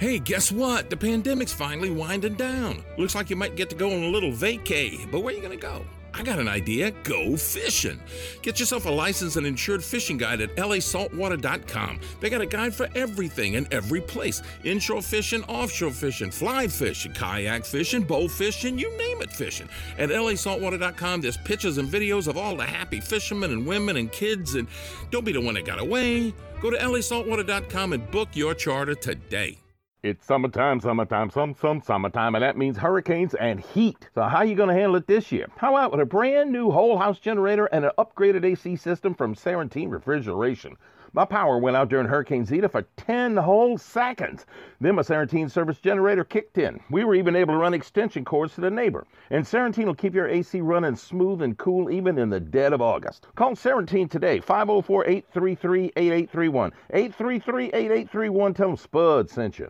Hey, 0.00 0.18
guess 0.18 0.50
what? 0.50 0.88
The 0.88 0.96
pandemic's 0.96 1.52
finally 1.52 1.90
winding 1.90 2.36
down. 2.36 2.82
Looks 2.96 3.14
like 3.14 3.28
you 3.28 3.36
might 3.36 3.54
get 3.54 3.68
to 3.68 3.76
go 3.76 3.92
on 3.92 4.02
a 4.02 4.08
little 4.08 4.32
vacay, 4.32 5.10
but 5.10 5.20
where 5.20 5.34
are 5.34 5.36
you 5.36 5.42
gonna 5.42 5.56
go? 5.56 5.84
I 6.14 6.22
got 6.22 6.38
an 6.38 6.48
idea. 6.48 6.90
Go 7.02 7.36
fishing. 7.36 8.00
Get 8.40 8.58
yourself 8.58 8.86
a 8.86 8.90
licensed 8.90 9.36
and 9.36 9.46
insured 9.46 9.84
fishing 9.84 10.16
guide 10.16 10.40
at 10.40 10.56
lasaltwater.com. 10.56 12.00
They 12.18 12.30
got 12.30 12.40
a 12.40 12.46
guide 12.46 12.74
for 12.74 12.88
everything 12.94 13.56
and 13.56 13.70
every 13.74 14.00
place 14.00 14.40
inshore 14.64 15.02
fishing, 15.02 15.44
offshore 15.44 15.90
fishing, 15.90 16.30
fly 16.30 16.66
fishing, 16.66 17.12
kayak 17.12 17.66
fishing, 17.66 18.02
bow 18.02 18.26
fishing, 18.26 18.78
you 18.78 18.88
name 18.96 19.20
it 19.20 19.30
fishing. 19.30 19.68
At 19.98 20.08
lasaltwater.com, 20.08 21.20
there's 21.20 21.36
pictures 21.36 21.76
and 21.76 21.90
videos 21.90 22.26
of 22.26 22.38
all 22.38 22.56
the 22.56 22.64
happy 22.64 23.00
fishermen 23.00 23.50
and 23.50 23.66
women 23.66 23.98
and 23.98 24.10
kids, 24.10 24.54
and 24.54 24.66
don't 25.10 25.26
be 25.26 25.32
the 25.32 25.42
one 25.42 25.56
that 25.56 25.66
got 25.66 25.78
away. 25.78 26.32
Go 26.62 26.70
to 26.70 26.78
lasaltwater.com 26.78 27.92
and 27.92 28.10
book 28.10 28.30
your 28.32 28.54
charter 28.54 28.94
today. 28.94 29.58
It's 30.02 30.24
summertime, 30.24 30.80
summertime, 30.80 31.28
some, 31.28 31.54
some 31.60 31.82
summertime, 31.82 32.34
and 32.34 32.42
that 32.42 32.56
means 32.56 32.78
hurricanes 32.78 33.34
and 33.34 33.60
heat. 33.60 34.08
So 34.14 34.22
how 34.22 34.38
are 34.38 34.46
you 34.46 34.54
going 34.54 34.70
to 34.70 34.74
handle 34.74 34.96
it 34.96 35.06
this 35.06 35.30
year? 35.30 35.46
How 35.58 35.76
about 35.76 35.92
with 35.92 36.00
a 36.00 36.06
brand 36.06 36.50
new 36.50 36.70
whole 36.70 36.96
house 36.96 37.18
generator 37.18 37.66
and 37.66 37.84
an 37.84 37.90
upgraded 37.98 38.42
AC 38.42 38.76
system 38.76 39.14
from 39.14 39.34
Serentine 39.34 39.90
Refrigeration? 39.90 40.78
My 41.12 41.24
power 41.24 41.58
went 41.58 41.76
out 41.76 41.88
during 41.88 42.06
Hurricane 42.06 42.44
Zeta 42.44 42.68
for 42.68 42.82
10 42.96 43.36
whole 43.36 43.76
seconds. 43.78 44.46
Then 44.80 44.94
my 44.94 45.02
Serentine 45.02 45.50
service 45.50 45.78
generator 45.78 46.22
kicked 46.22 46.56
in. 46.56 46.78
We 46.88 47.04
were 47.04 47.16
even 47.16 47.34
able 47.34 47.54
to 47.54 47.58
run 47.58 47.74
extension 47.74 48.24
cords 48.24 48.54
to 48.54 48.60
the 48.60 48.70
neighbor. 48.70 49.06
And 49.30 49.44
Serentine 49.44 49.86
will 49.86 49.94
keep 49.94 50.14
your 50.14 50.28
AC 50.28 50.60
running 50.60 50.94
smooth 50.94 51.42
and 51.42 51.58
cool 51.58 51.90
even 51.90 52.16
in 52.16 52.30
the 52.30 52.38
dead 52.38 52.72
of 52.72 52.80
August. 52.80 53.26
Call 53.34 53.56
Serentine 53.56 54.08
today, 54.08 54.38
504 54.38 55.06
833 55.06 55.92
8831. 55.96 56.72
833 56.90 57.64
8831. 57.66 58.54
Tell 58.54 58.68
them 58.68 58.76
Spud 58.76 59.28
sent 59.28 59.58
you. 59.58 59.68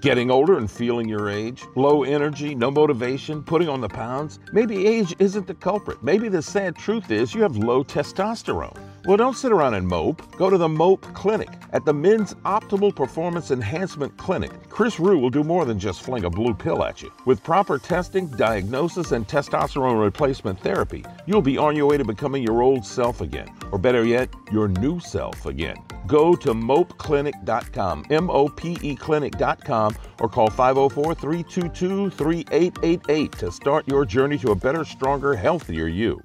Getting 0.00 0.30
older 0.30 0.56
and 0.56 0.70
feeling 0.70 1.08
your 1.08 1.28
age? 1.28 1.64
Low 1.74 2.04
energy, 2.04 2.54
no 2.54 2.70
motivation, 2.70 3.42
putting 3.42 3.68
on 3.68 3.80
the 3.80 3.88
pounds? 3.88 4.38
Maybe 4.52 4.86
age 4.86 5.12
isn't 5.18 5.48
the 5.48 5.54
culprit. 5.54 6.04
Maybe 6.04 6.28
the 6.28 6.40
sad 6.40 6.76
truth 6.76 7.10
is 7.10 7.34
you 7.34 7.42
have 7.42 7.56
low 7.56 7.82
testosterone. 7.82 8.78
Well, 9.08 9.16
don't 9.16 9.38
sit 9.38 9.52
around 9.52 9.72
and 9.72 9.88
mope. 9.88 10.20
Go 10.36 10.50
to 10.50 10.58
the 10.58 10.68
Mope 10.68 11.00
Clinic. 11.14 11.48
At 11.72 11.86
the 11.86 11.94
Men's 11.94 12.34
Optimal 12.44 12.94
Performance 12.94 13.50
Enhancement 13.50 14.14
Clinic, 14.18 14.50
Chris 14.68 15.00
Rue 15.00 15.18
will 15.18 15.30
do 15.30 15.42
more 15.42 15.64
than 15.64 15.78
just 15.78 16.02
fling 16.02 16.24
a 16.24 16.30
blue 16.30 16.52
pill 16.52 16.84
at 16.84 17.00
you. 17.00 17.10
With 17.24 17.42
proper 17.42 17.78
testing, 17.78 18.26
diagnosis, 18.26 19.12
and 19.12 19.26
testosterone 19.26 19.98
replacement 19.98 20.60
therapy, 20.60 21.06
you'll 21.24 21.40
be 21.40 21.56
on 21.56 21.74
your 21.74 21.86
way 21.86 21.96
to 21.96 22.04
becoming 22.04 22.42
your 22.42 22.60
old 22.60 22.84
self 22.84 23.22
again, 23.22 23.48
or 23.72 23.78
better 23.78 24.04
yet, 24.04 24.28
your 24.52 24.68
new 24.68 25.00
self 25.00 25.46
again. 25.46 25.78
Go 26.06 26.36
to 26.36 26.52
mopeclinic.com, 26.52 28.04
M 28.10 28.28
O 28.28 28.46
P 28.50 28.76
E 28.82 28.94
clinic.com, 28.94 29.96
or 30.20 30.28
call 30.28 30.50
504 30.50 31.14
322 31.14 32.10
3888 32.10 33.32
to 33.32 33.50
start 33.50 33.88
your 33.88 34.04
journey 34.04 34.36
to 34.36 34.50
a 34.50 34.54
better, 34.54 34.84
stronger, 34.84 35.34
healthier 35.34 35.86
you. 35.86 36.22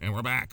And 0.00 0.12
we're 0.12 0.20
back 0.20 0.50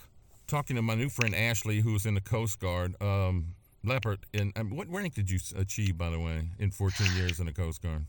talking 0.54 0.76
to 0.76 0.84
my 0.84 0.94
new 0.94 1.10
friend 1.10 1.34
Ashlee, 1.34 1.82
who's 1.82 2.06
in 2.06 2.14
the 2.14 2.22
Coast 2.22 2.60
Guard. 2.60 2.94
Um, 3.02 3.56
Leppert, 3.84 4.20
and 4.36 4.54
um, 4.56 4.76
what 4.76 4.88
rank 4.88 5.16
did 5.16 5.28
you 5.28 5.40
achieve, 5.58 5.98
by 5.98 6.12
the 6.12 6.20
way, 6.20 6.48
in 6.60 6.70
14 6.70 7.08
years 7.18 7.40
in 7.40 7.48
the 7.48 7.52
Coast 7.52 7.82
Guard? 7.82 8.06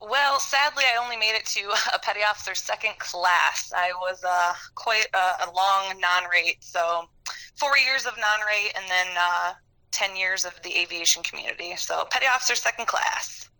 Well, 0.00 0.38
sadly, 0.38 0.84
I 0.84 1.02
only 1.02 1.16
made 1.16 1.34
it 1.34 1.44
to 1.46 1.60
a 1.94 1.98
petty 1.98 2.20
officer 2.20 2.54
second 2.54 2.96
class. 3.00 3.72
I 3.76 3.90
was 4.00 4.22
uh, 4.22 4.54
quite 4.76 5.06
a, 5.12 5.18
a 5.18 5.50
long 5.52 6.00
non-rate, 6.00 6.62
so 6.62 7.08
four 7.56 7.76
years 7.76 8.06
of 8.06 8.12
non-rate, 8.16 8.72
and 8.76 8.88
then 8.88 9.06
uh, 9.18 9.54
10 9.90 10.14
years 10.14 10.44
of 10.44 10.54
the 10.62 10.78
aviation 10.78 11.24
community. 11.24 11.74
So 11.74 12.06
petty 12.12 12.26
officer 12.26 12.54
second 12.54 12.86
class. 12.86 13.50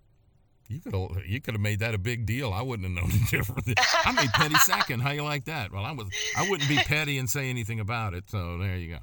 You 0.68 0.80
could 0.80 0.92
have 0.94 1.26
you 1.26 1.40
could 1.40 1.54
have 1.54 1.60
made 1.62 1.78
that 1.80 1.94
a 1.94 1.98
big 1.98 2.26
deal. 2.26 2.52
I 2.52 2.60
wouldn't 2.60 2.86
have 2.86 2.94
known 3.02 3.10
the 3.10 3.26
difference. 3.30 3.72
I 4.04 4.12
made 4.12 4.28
petty 4.30 4.54
second. 4.64 5.00
How 5.00 5.12
you 5.12 5.22
like 5.22 5.46
that? 5.46 5.72
Well, 5.72 5.84
I 5.84 5.92
was 5.92 6.08
I 6.36 6.48
wouldn't 6.48 6.68
be 6.68 6.76
petty 6.76 7.16
and 7.18 7.28
say 7.28 7.48
anything 7.48 7.80
about 7.80 8.12
it. 8.12 8.24
So 8.30 8.58
there 8.58 8.76
you 8.76 8.94
go. 8.94 8.98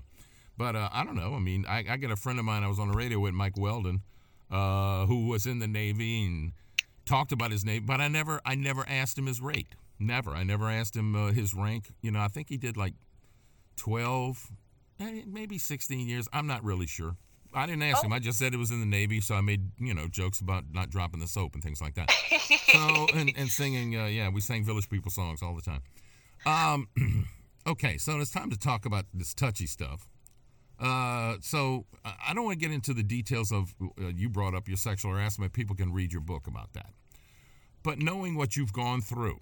But 0.57 0.75
uh, 0.75 0.89
I 0.93 1.03
don't 1.03 1.15
know. 1.15 1.33
I 1.33 1.39
mean, 1.39 1.65
I, 1.67 1.83
I 1.89 1.97
got 1.97 2.11
a 2.11 2.15
friend 2.15 2.39
of 2.39 2.45
mine. 2.45 2.63
I 2.63 2.67
was 2.67 2.79
on 2.79 2.89
the 2.89 2.95
radio 2.95 3.19
with 3.19 3.33
Mike 3.33 3.57
Weldon, 3.57 4.01
uh, 4.49 5.05
who 5.05 5.27
was 5.27 5.45
in 5.45 5.59
the 5.59 5.67
Navy 5.67 6.23
and 6.23 6.53
talked 7.05 7.31
about 7.31 7.51
his 7.51 7.65
name. 7.65 7.85
But 7.85 7.99
I 7.99 8.07
never 8.07 8.41
I 8.45 8.55
never 8.55 8.87
asked 8.87 9.17
him 9.17 9.25
his 9.25 9.41
rate. 9.41 9.69
Never. 9.99 10.31
I 10.31 10.43
never 10.43 10.69
asked 10.69 10.95
him 10.95 11.15
uh, 11.15 11.31
his 11.31 11.53
rank. 11.53 11.91
You 12.01 12.11
know, 12.11 12.19
I 12.19 12.27
think 12.27 12.49
he 12.49 12.57
did 12.57 12.77
like 12.77 12.93
twelve, 13.75 14.51
eh, 14.99 15.23
maybe 15.25 15.57
sixteen 15.57 16.07
years. 16.07 16.27
I'm 16.31 16.47
not 16.47 16.63
really 16.63 16.87
sure. 16.87 17.17
I 17.55 17.65
didn't 17.65 17.83
ask 17.83 17.99
oh. 18.03 18.07
him. 18.07 18.13
I 18.13 18.19
just 18.19 18.37
said 18.37 18.53
it 18.53 18.57
was 18.57 18.71
in 18.71 18.81
the 18.81 18.85
Navy, 18.85 19.21
so 19.21 19.33
I 19.33 19.41
made 19.41 19.71
you 19.79 19.93
know 19.93 20.07
jokes 20.07 20.41
about 20.41 20.65
not 20.73 20.89
dropping 20.89 21.21
the 21.21 21.27
soap 21.27 21.53
and 21.53 21.63
things 21.63 21.81
like 21.81 21.95
that. 21.95 22.11
so 22.67 23.07
and, 23.15 23.31
and 23.37 23.49
singing, 23.49 23.97
uh, 23.97 24.05
yeah, 24.05 24.29
we 24.29 24.41
sang 24.41 24.65
Village 24.65 24.89
People 24.89 25.09
songs 25.09 25.41
all 25.41 25.55
the 25.55 25.61
time. 25.61 25.81
Um, 26.45 27.25
okay, 27.67 27.97
so 27.97 28.19
it's 28.19 28.31
time 28.31 28.49
to 28.49 28.59
talk 28.59 28.85
about 28.85 29.05
this 29.13 29.33
touchy 29.33 29.67
stuff. 29.67 30.07
Uh, 30.77 31.35
so 31.39 31.85
I 32.03 32.33
don't 32.33 32.43
want 32.43 32.59
to 32.59 32.65
get 32.65 32.73
into 32.73 32.93
the 32.93 33.03
details 33.03 33.53
of 33.53 33.73
uh, 33.81 34.07
you 34.13 34.27
brought 34.27 34.53
up 34.53 34.67
your 34.67 34.75
sexual 34.75 35.13
harassment. 35.13 35.53
People 35.53 35.75
can 35.75 35.93
read 35.93 36.11
your 36.11 36.21
book 36.21 36.47
about 36.47 36.73
that. 36.73 36.89
But 37.81 37.99
knowing 37.99 38.35
what 38.35 38.57
you've 38.57 38.73
gone 38.73 39.01
through, 39.01 39.39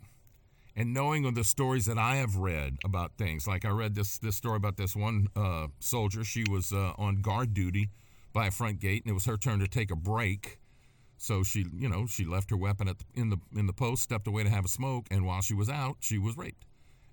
and 0.76 0.94
knowing 0.94 1.26
of 1.26 1.36
the 1.36 1.44
stories 1.44 1.86
that 1.86 1.98
I 1.98 2.18
have 2.18 2.36
read 2.36 2.78
about 2.84 3.14
things, 3.18 3.48
like 3.48 3.66
I 3.66 3.70
read 3.70 3.96
this 3.96 4.20
this 4.20 4.36
story 4.36 4.58
about 4.58 4.78
this 4.78 4.96
one 4.96 5.28
uh, 5.36 5.68
soldier. 5.80 6.24
She 6.24 6.44
was 6.50 6.72
uh, 6.72 6.94
on 6.98 7.22
guard 7.22 7.54
duty 7.54 7.90
by 8.34 8.48
a 8.48 8.52
front 8.52 8.80
gate, 8.80 9.04
and 9.04 9.12
it 9.12 9.14
was 9.14 9.26
her 9.26 9.38
turn 9.38 9.60
to 9.60 9.68
take 9.68 9.92
a 9.92 9.96
break. 9.96 10.60
So 11.18 11.44
she, 11.44 11.66
you 11.78 11.88
know, 11.88 12.06
she 12.06 12.26
left 12.26 12.50
her 12.50 12.58
weapon 12.58 12.88
at 12.88 12.98
the, 13.00 13.06
in 13.14 13.30
the 13.30 13.38
in 13.56 13.68
the 13.68 13.74
post, 13.74 14.04
stepped 14.04 14.28
away 14.28 14.44
to 14.44 14.50
have 14.50 14.66
a 14.66 14.70
smoke, 14.70 15.08
and 15.10 15.26
while 15.26 15.42
she 15.42 15.54
was 15.54 15.70
out, 15.70 15.98
she 16.00 16.18
was 16.18 16.36
raped. 16.36 16.66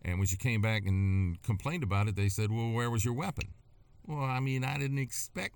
And 0.02 0.18
when 0.18 0.26
she 0.26 0.36
came 0.36 0.62
back 0.62 0.86
and 0.86 1.40
complained 1.42 1.82
about 1.82 2.08
it, 2.08 2.16
they 2.16 2.28
said, 2.28 2.50
"Well, 2.50 2.70
where 2.70 2.90
was 2.90 3.04
your 3.04 3.14
weapon?" 3.14 3.48
Well, 4.06 4.24
I 4.24 4.40
mean, 4.40 4.64
I 4.64 4.78
didn't 4.78 4.98
expect 4.98 5.54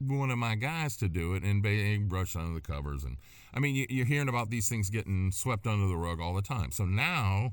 one 0.00 0.30
of 0.30 0.38
my 0.38 0.56
guys 0.56 0.96
to 0.98 1.08
do 1.08 1.34
it, 1.34 1.42
and 1.42 1.62
they 1.62 1.96
brushed 1.98 2.36
under 2.36 2.54
the 2.54 2.60
covers. 2.60 3.04
And 3.04 3.16
I 3.54 3.60
mean, 3.60 3.86
you're 3.88 4.06
hearing 4.06 4.28
about 4.28 4.50
these 4.50 4.68
things 4.68 4.90
getting 4.90 5.30
swept 5.32 5.66
under 5.66 5.86
the 5.86 5.96
rug 5.96 6.20
all 6.20 6.34
the 6.34 6.42
time. 6.42 6.72
So 6.72 6.84
now, 6.84 7.52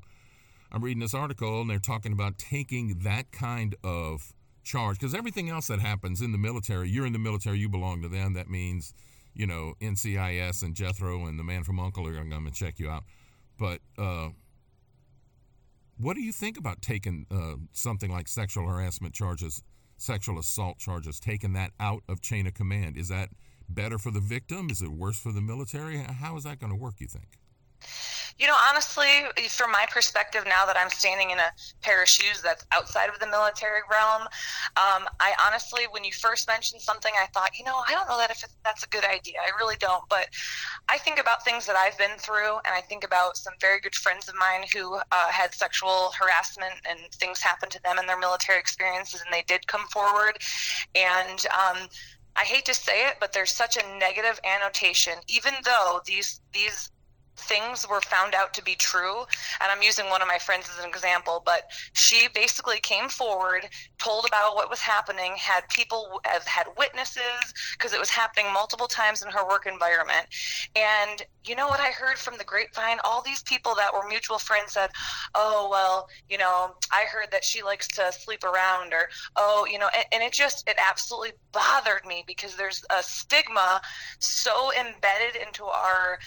I'm 0.71 0.83
reading 0.83 1.01
this 1.01 1.13
article, 1.13 1.61
and 1.61 1.69
they're 1.69 1.79
talking 1.79 2.11
about 2.11 2.37
taking 2.37 2.99
that 2.99 3.31
kind 3.31 3.75
of 3.83 4.33
charge 4.63 4.99
because 4.99 5.15
everything 5.15 5.49
else 5.49 5.67
that 5.67 5.79
happens 5.79 6.21
in 6.21 6.31
the 6.31 6.37
military, 6.37 6.89
you're 6.89 7.05
in 7.05 7.13
the 7.13 7.19
military, 7.19 7.59
you 7.59 7.69
belong 7.69 8.01
to 8.01 8.09
them. 8.09 8.33
That 8.33 8.49
means, 8.49 8.93
you 9.33 9.47
know, 9.47 9.73
NCIS 9.81 10.63
and 10.63 10.75
Jethro 10.75 11.25
and 11.25 11.39
the 11.39 11.43
man 11.43 11.63
from 11.63 11.79
Uncle 11.79 12.07
are 12.07 12.13
going 12.13 12.29
to 12.29 12.35
come 12.35 12.45
and 12.45 12.55
check 12.55 12.79
you 12.79 12.89
out. 12.89 13.03
But 13.57 13.79
uh, 13.97 14.29
what 15.97 16.15
do 16.15 16.21
you 16.21 16.31
think 16.31 16.57
about 16.57 16.81
taking 16.81 17.25
uh, 17.31 17.55
something 17.73 18.11
like 18.11 18.27
sexual 18.27 18.67
harassment 18.67 19.13
charges, 19.13 19.63
sexual 19.97 20.39
assault 20.39 20.79
charges, 20.79 21.19
taking 21.19 21.53
that 21.53 21.71
out 21.79 22.03
of 22.09 22.21
chain 22.21 22.47
of 22.47 22.53
command? 22.53 22.97
Is 22.97 23.09
that 23.09 23.29
better 23.69 23.97
for 23.97 24.11
the 24.11 24.19
victim? 24.19 24.69
Is 24.69 24.81
it 24.81 24.89
worse 24.89 25.19
for 25.19 25.31
the 25.31 25.41
military? 25.41 25.97
How 25.97 26.35
is 26.37 26.43
that 26.43 26.59
going 26.59 26.71
to 26.71 26.77
work, 26.77 26.95
you 26.99 27.07
think? 27.07 27.37
You 28.41 28.47
know, 28.47 28.57
honestly, 28.71 29.05
from 29.49 29.71
my 29.71 29.85
perspective, 29.91 30.45
now 30.47 30.65
that 30.65 30.75
I'm 30.75 30.89
standing 30.89 31.29
in 31.29 31.37
a 31.37 31.51
pair 31.83 32.01
of 32.01 32.09
shoes 32.09 32.41
that's 32.41 32.65
outside 32.71 33.07
of 33.07 33.19
the 33.19 33.27
military 33.27 33.81
realm, 33.87 34.23
um, 34.23 35.07
I 35.19 35.35
honestly, 35.45 35.81
when 35.91 36.03
you 36.03 36.11
first 36.11 36.47
mentioned 36.47 36.81
something, 36.81 37.11
I 37.21 37.27
thought, 37.27 37.51
you 37.55 37.63
know, 37.63 37.83
I 37.87 37.91
don't 37.91 38.09
know 38.09 38.17
that 38.17 38.31
if 38.31 38.43
that's 38.63 38.83
a 38.83 38.87
good 38.87 39.05
idea. 39.05 39.35
I 39.45 39.55
really 39.59 39.75
don't. 39.79 40.03
But 40.09 40.27
I 40.89 40.97
think 40.97 41.19
about 41.19 41.45
things 41.45 41.67
that 41.67 41.75
I've 41.75 41.95
been 41.99 42.17
through, 42.17 42.55
and 42.65 42.73
I 42.73 42.81
think 42.81 43.03
about 43.03 43.37
some 43.37 43.53
very 43.61 43.79
good 43.79 43.93
friends 43.93 44.27
of 44.27 44.33
mine 44.33 44.65
who 44.73 44.95
uh, 44.95 45.29
had 45.29 45.53
sexual 45.53 46.11
harassment 46.19 46.73
and 46.89 46.99
things 47.13 47.41
happened 47.41 47.71
to 47.73 47.83
them 47.83 47.99
in 47.99 48.07
their 48.07 48.17
military 48.17 48.57
experiences, 48.57 49.21
and 49.23 49.31
they 49.31 49.43
did 49.47 49.67
come 49.67 49.85
forward. 49.93 50.39
And 50.95 51.45
um, 51.45 51.87
I 52.35 52.43
hate 52.43 52.65
to 52.65 52.73
say 52.73 53.07
it, 53.07 53.17
but 53.19 53.33
there's 53.33 53.51
such 53.51 53.77
a 53.77 53.99
negative 53.99 54.39
annotation, 54.43 55.13
even 55.27 55.53
though 55.63 56.01
these 56.07 56.41
these 56.53 56.89
things 57.41 57.87
were 57.87 58.01
found 58.01 58.35
out 58.35 58.53
to 58.53 58.63
be 58.63 58.75
true. 58.75 59.19
And 59.59 59.71
i'm 59.71 59.81
using 59.81 60.09
one 60.09 60.21
of 60.21 60.27
my 60.27 60.37
friends 60.37 60.69
as 60.69 60.83
an 60.83 60.89
example 60.89 61.41
but 61.45 61.63
she 61.93 62.27
basically 62.33 62.79
came 62.79 63.09
forward 63.09 63.67
told 63.97 64.25
about 64.25 64.55
what 64.55 64.69
was 64.69 64.79
happening 64.79 65.33
had 65.35 65.67
people 65.69 66.21
have 66.25 66.45
had 66.45 66.67
witnesses 66.77 67.53
because 67.73 67.93
it 67.93 67.99
was 67.99 68.09
happening 68.09 68.51
multiple 68.51 68.87
times 68.87 69.21
in 69.21 69.31
her 69.31 69.47
work 69.47 69.65
environment. 69.65 70.27
And 70.75 71.21
you 71.45 71.55
know 71.55 71.67
what 71.67 71.79
i 71.79 71.89
heard 71.91 72.17
from 72.17 72.37
the 72.37 72.43
grapevine? 72.43 72.99
All 73.03 73.21
these 73.21 73.41
people 73.43 73.75
that 73.75 73.93
were 73.93 74.07
mutual 74.07 74.37
friends 74.37 74.73
said 74.73 74.89
oh 75.35 75.67
well 75.69 76.07
you 76.29 76.37
know 76.37 76.75
i 76.91 77.03
heard 77.11 77.27
that 77.31 77.43
she 77.43 77.63
likes 77.63 77.87
to 77.87 78.11
sleep 78.11 78.43
around 78.43 78.93
or 78.93 79.09
oh 79.35 79.67
you 79.69 79.79
know 79.79 79.89
and, 79.95 80.05
and 80.11 80.23
it 80.23 80.33
just 80.33 80.67
it 80.67 80.75
absolutely 80.77 81.31
bothered 81.51 82.05
me 82.05 82.23
because 82.27 82.55
there's 82.55 82.83
a 82.89 83.03
stigma 83.03 83.81
so 84.19 84.71
embedded 84.73 85.35
into 85.35 85.65
our 85.65 86.19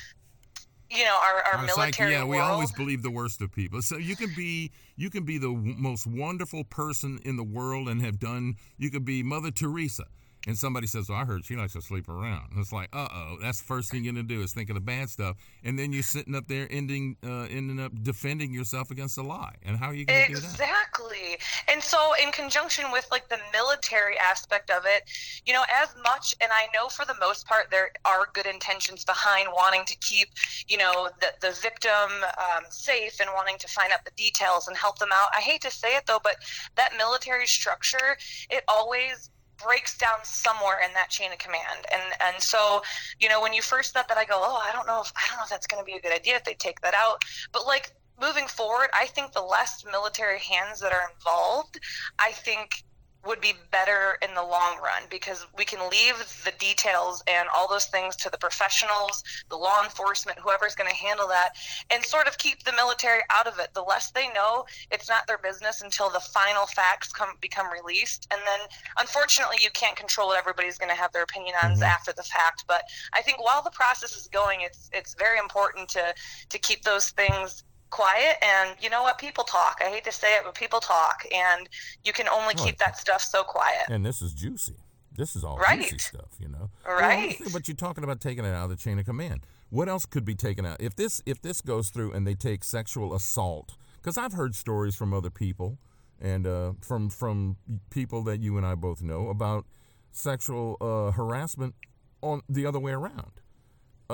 you 0.95 1.05
know 1.05 1.19
our, 1.23 1.43
our 1.59 1.67
military 1.67 2.11
like, 2.11 2.19
yeah 2.19 2.19
world. 2.21 2.31
we 2.31 2.39
always 2.39 2.73
believe 2.73 3.03
the 3.03 3.11
worst 3.11 3.41
of 3.43 3.53
people 3.53 3.83
so 3.83 3.97
you 3.97 4.17
can 4.17 4.33
be 4.37 4.71
you 4.97 5.11
can 5.11 5.25
be 5.25 5.39
the 5.39 5.53
w- 5.53 5.75
most 5.77 6.07
wonderful 6.07 6.65
person 6.65 7.19
in 7.25 7.37
the 7.37 7.45
world 7.45 7.89
and 7.89 8.01
have 8.01 8.19
done 8.19 8.55
you 8.79 8.91
could 8.91 9.05
be 9.05 9.23
mother 9.23 9.51
teresa 9.51 10.05
and 10.47 10.57
somebody 10.57 10.87
says, 10.87 11.09
well, 11.09 11.19
I 11.19 11.25
heard 11.25 11.45
she 11.45 11.57
likes 11.57 11.73
to 11.75 11.83
sleep 11.83 12.09
around. 12.09 12.51
And 12.51 12.61
it's 12.61 12.73
like, 12.73 12.89
uh 12.93 13.09
oh, 13.13 13.37
that's 13.41 13.61
the 13.61 13.67
first 13.67 13.91
thing 13.91 14.05
you're 14.05 14.13
gonna 14.13 14.25
do 14.25 14.43
is 14.43 14.53
think 14.53 14.71
of 14.71 14.75
the 14.75 14.81
bad 14.81 15.09
stuff, 15.09 15.37
and 15.63 15.79
then 15.79 15.93
you're 15.93 16.03
sitting 16.03 16.35
up 16.35 16.47
there 16.49 16.67
ending, 16.71 17.17
uh, 17.25 17.47
ending 17.51 17.81
up 17.81 17.93
defending 18.03 18.53
yourself 18.53 18.91
against 18.91 19.19
a 19.19 19.23
lie. 19.23 19.55
And 19.63 19.77
how 19.77 19.87
are 19.87 19.95
you 19.95 20.05
gonna 20.05 20.21
exactly. 20.21 20.35
do 20.35 20.47
that? 20.47 20.53
Exactly. 20.53 21.39
And 21.69 21.83
so, 21.83 22.13
in 22.23 22.31
conjunction 22.33 22.91
with 22.93 23.07
like 23.11 23.29
the 23.29 23.39
military 23.53 24.19
aspect 24.19 24.71
of 24.71 24.85
it, 24.87 25.05
you 25.47 25.53
know, 25.53 25.65
as 25.83 25.95
much, 26.03 26.35
and 26.41 26.51
I 26.53 26.67
know 26.75 26.89
for 26.89 27.05
the 27.05 27.17
most 27.21 27.47
part 27.47 27.71
there 27.71 27.91
are 28.05 28.29
good 28.33 28.47
intentions 28.47 29.05
behind 29.05 29.49
wanting 29.55 29.85
to 29.87 29.97
keep, 29.97 30.29
you 30.69 30.77
know, 30.77 31.09
the 31.21 31.33
the 31.41 31.59
victim 31.63 31.93
um, 32.39 32.65
safe 32.71 33.21
and 33.21 33.31
wanting 33.35 33.59
to 33.59 33.69
find 33.69 33.93
out 33.93 34.05
the 34.05 34.13
details 34.17 34.69
and 34.69 34.77
help 34.77 34.99
them 34.99 35.11
out. 35.13 35.29
I 35.37 35.41
hate 35.41 35.63
to 35.63 35.71
say 35.71 35.97
it 35.97 36.07
though, 36.07 36.21
but 36.23 36.37
that 36.77 36.93
military 36.99 37.47
structure, 37.47 38.17
it 38.51 38.65
always 38.69 39.31
breaks 39.63 39.97
down 39.97 40.19
somewhere 40.23 40.81
in 40.85 40.93
that 40.95 41.11
chain 41.11 41.33
of 41.33 41.39
command. 41.39 41.87
And 41.93 42.03
and 42.27 42.43
so, 42.43 42.83
you 43.21 43.29
know, 43.29 43.41
when 43.41 43.53
you 43.53 43.63
first 43.63 43.93
said 43.93 44.05
that, 44.09 44.19
I 44.19 44.25
go, 44.25 44.41
oh, 44.43 44.61
I 44.63 44.73
don't 44.73 44.87
know 44.87 45.01
if 45.01 45.13
I 45.17 45.29
don't 45.29 45.39
know 45.39 45.45
if 45.45 45.51
that's 45.51 45.67
going 45.67 45.83
to 45.83 45.87
be 45.87 45.97
a 45.97 46.01
good 46.01 46.13
idea 46.13 46.37
if 46.37 46.45
they 46.45 46.55
take 46.55 46.81
that 46.81 46.95
out. 46.95 47.23
But 47.53 47.67
like 47.67 47.93
moving 48.21 48.47
forward, 48.47 48.89
I 48.95 49.07
think 49.07 49.33
the 49.33 49.43
less 49.43 49.85
military 49.91 50.39
hands 50.39 50.81
that 50.81 50.93
are 50.93 51.11
involved, 51.17 51.81
I 52.19 52.33
think 52.33 52.85
would 53.27 53.41
be 53.41 53.55
better 53.71 54.19
in 54.23 54.35
the 54.35 54.43
long 54.43 54.77
run 54.83 55.03
because 55.11 55.47
we 55.57 55.65
can 55.65 55.81
leave 55.91 56.17
the 56.45 56.53
details 56.59 57.23
and 57.27 57.49
all 57.55 57.69
those 57.69 57.87
things 57.87 58.17
to 58.17 58.31
the 58.31 58.39
professionals, 58.39 59.23
the 59.49 59.57
law 59.57 59.83
enforcement, 59.83 60.39
whoever's 60.39 60.75
going 60.75 60.89
to 60.89 60.97
handle 60.97 61.29
that, 61.29 61.51
and 61.91 62.05
sort 62.05 62.27
of 62.27 62.39
keep 62.39 62.63
the 62.65 62.73
military 62.73 63.21
out 63.31 63.47
of 63.47 63.59
it. 63.59 63.73
The 63.75 63.83
less 63.83 64.11
they 64.11 64.29
know, 64.33 64.67
it's 64.91 65.09
not 65.09 65.27
their 65.27 65.39
business 65.39 65.83
until 65.83 66.11
the 66.11 66.21
final 66.21 66.67
facts 66.67 67.13
come 67.13 67.31
become 67.41 67.67
released. 67.71 68.27
And 68.31 68.41
then, 68.47 68.69
unfortunately, 68.99 69.57
you 69.61 69.71
can't 69.71 69.97
control 69.97 70.29
what 70.29 70.39
everybody's 70.39 70.79
going 70.79 70.91
to 70.91 70.97
have 70.97 71.13
their 71.13 71.23
opinion 71.23 71.55
on 71.63 71.73
mm-hmm. 71.73 71.83
after 71.83 72.13
the 72.13 72.23
fact. 72.23 72.65
But 72.67 72.83
I 73.13 73.23
think 73.23 73.43
while 73.43 73.63
the 73.63 73.71
process 73.71 74.17
is 74.17 74.29
going, 74.29 74.61
it's 74.63 74.91
it's 74.93 75.15
very 75.15 75.39
important 75.39 75.89
to 75.91 76.15
to 76.49 76.59
keep 76.59 76.83
those 76.83 77.11
things 77.11 77.65
quiet 77.91 78.37
and 78.43 78.77
you 78.81 78.91
know 78.91 79.03
what 79.03 79.19
people 79.19 79.45
talk. 79.45 79.81
I 79.85 79.89
hate 79.89 80.05
to 80.05 80.13
say 80.13 80.37
it 80.37 80.43
but 80.45 80.55
people 80.55 80.81
talk 80.81 81.25
and 81.33 81.69
you 82.05 82.13
can 82.13 82.29
only 82.29 82.55
keep 82.55 82.79
that 82.79 82.99
stuff 82.99 83.23
so 83.23 83.43
quiet. 83.43 83.85
And 83.89 84.05
this 84.05 84.21
is 84.23 84.33
juicy. 84.33 84.77
This 85.17 85.37
is 85.37 85.45
all 85.45 85.59
right. 85.59 85.81
juicy 85.81 85.99
stuff 85.99 86.37
you 86.41 86.49
know? 86.49 86.71
Right. 86.87 87.37
Well, 87.41 87.51
but 87.53 87.69
you're 87.69 87.77
talking 87.77 88.05
about 88.05 88.21
taking 88.21 88.45
it 88.45 88.55
out 88.55 88.65
of 88.65 88.71
the 88.71 88.77
chain 88.77 88.99
of 88.99 89.05
command. 89.05 89.47
What 89.71 89.89
else 89.89 90.07
could 90.07 90.25
be 90.25 90.35
taken 90.35 90.67
out? 90.67 90.81
If 90.81 90.97
this 90.97 91.23
if 91.27 91.41
this 91.43 91.61
goes 91.61 91.91
through 91.91 92.13
and 92.13 92.27
they 92.27 92.35
take 92.35 92.65
sexual 92.65 93.15
assault 93.15 93.77
because 94.05 94.19
i've 94.19 94.35
heard 94.35 94.55
stories 94.55 94.95
from 94.95 95.13
other 95.15 95.31
people 95.31 95.79
and 96.21 96.47
uh, 96.47 96.73
from 96.81 97.09
from 97.09 97.57
people 97.91 98.23
that 98.23 98.41
you 98.41 98.57
and 98.57 98.67
i 98.67 98.75
both 98.75 99.03
know 99.03 99.29
about 99.29 99.65
sexual 100.13 100.77
uh, 100.81 101.11
harassment 101.11 101.75
on 102.21 102.43
the 102.49 102.67
other 102.67 102.79
way 102.79 102.93
around 102.93 103.41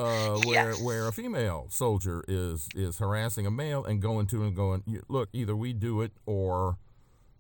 uh, 0.01 0.39
where 0.45 0.71
yes. 0.71 0.83
where 0.83 1.09
a 1.09 1.13
female 1.13 1.67
soldier 1.71 2.25
is 2.29 2.69
is 2.75 2.99
harassing 2.99 3.47
a 3.47 3.51
male 3.51 3.85
and 3.85 4.01
going 4.01 4.27
to 4.29 4.43
and 4.45 4.55
going, 4.55 4.83
look, 5.09 5.29
either 5.33 5.55
we 5.55 5.73
do 5.73 6.01
it 6.01 6.13
or 6.27 6.79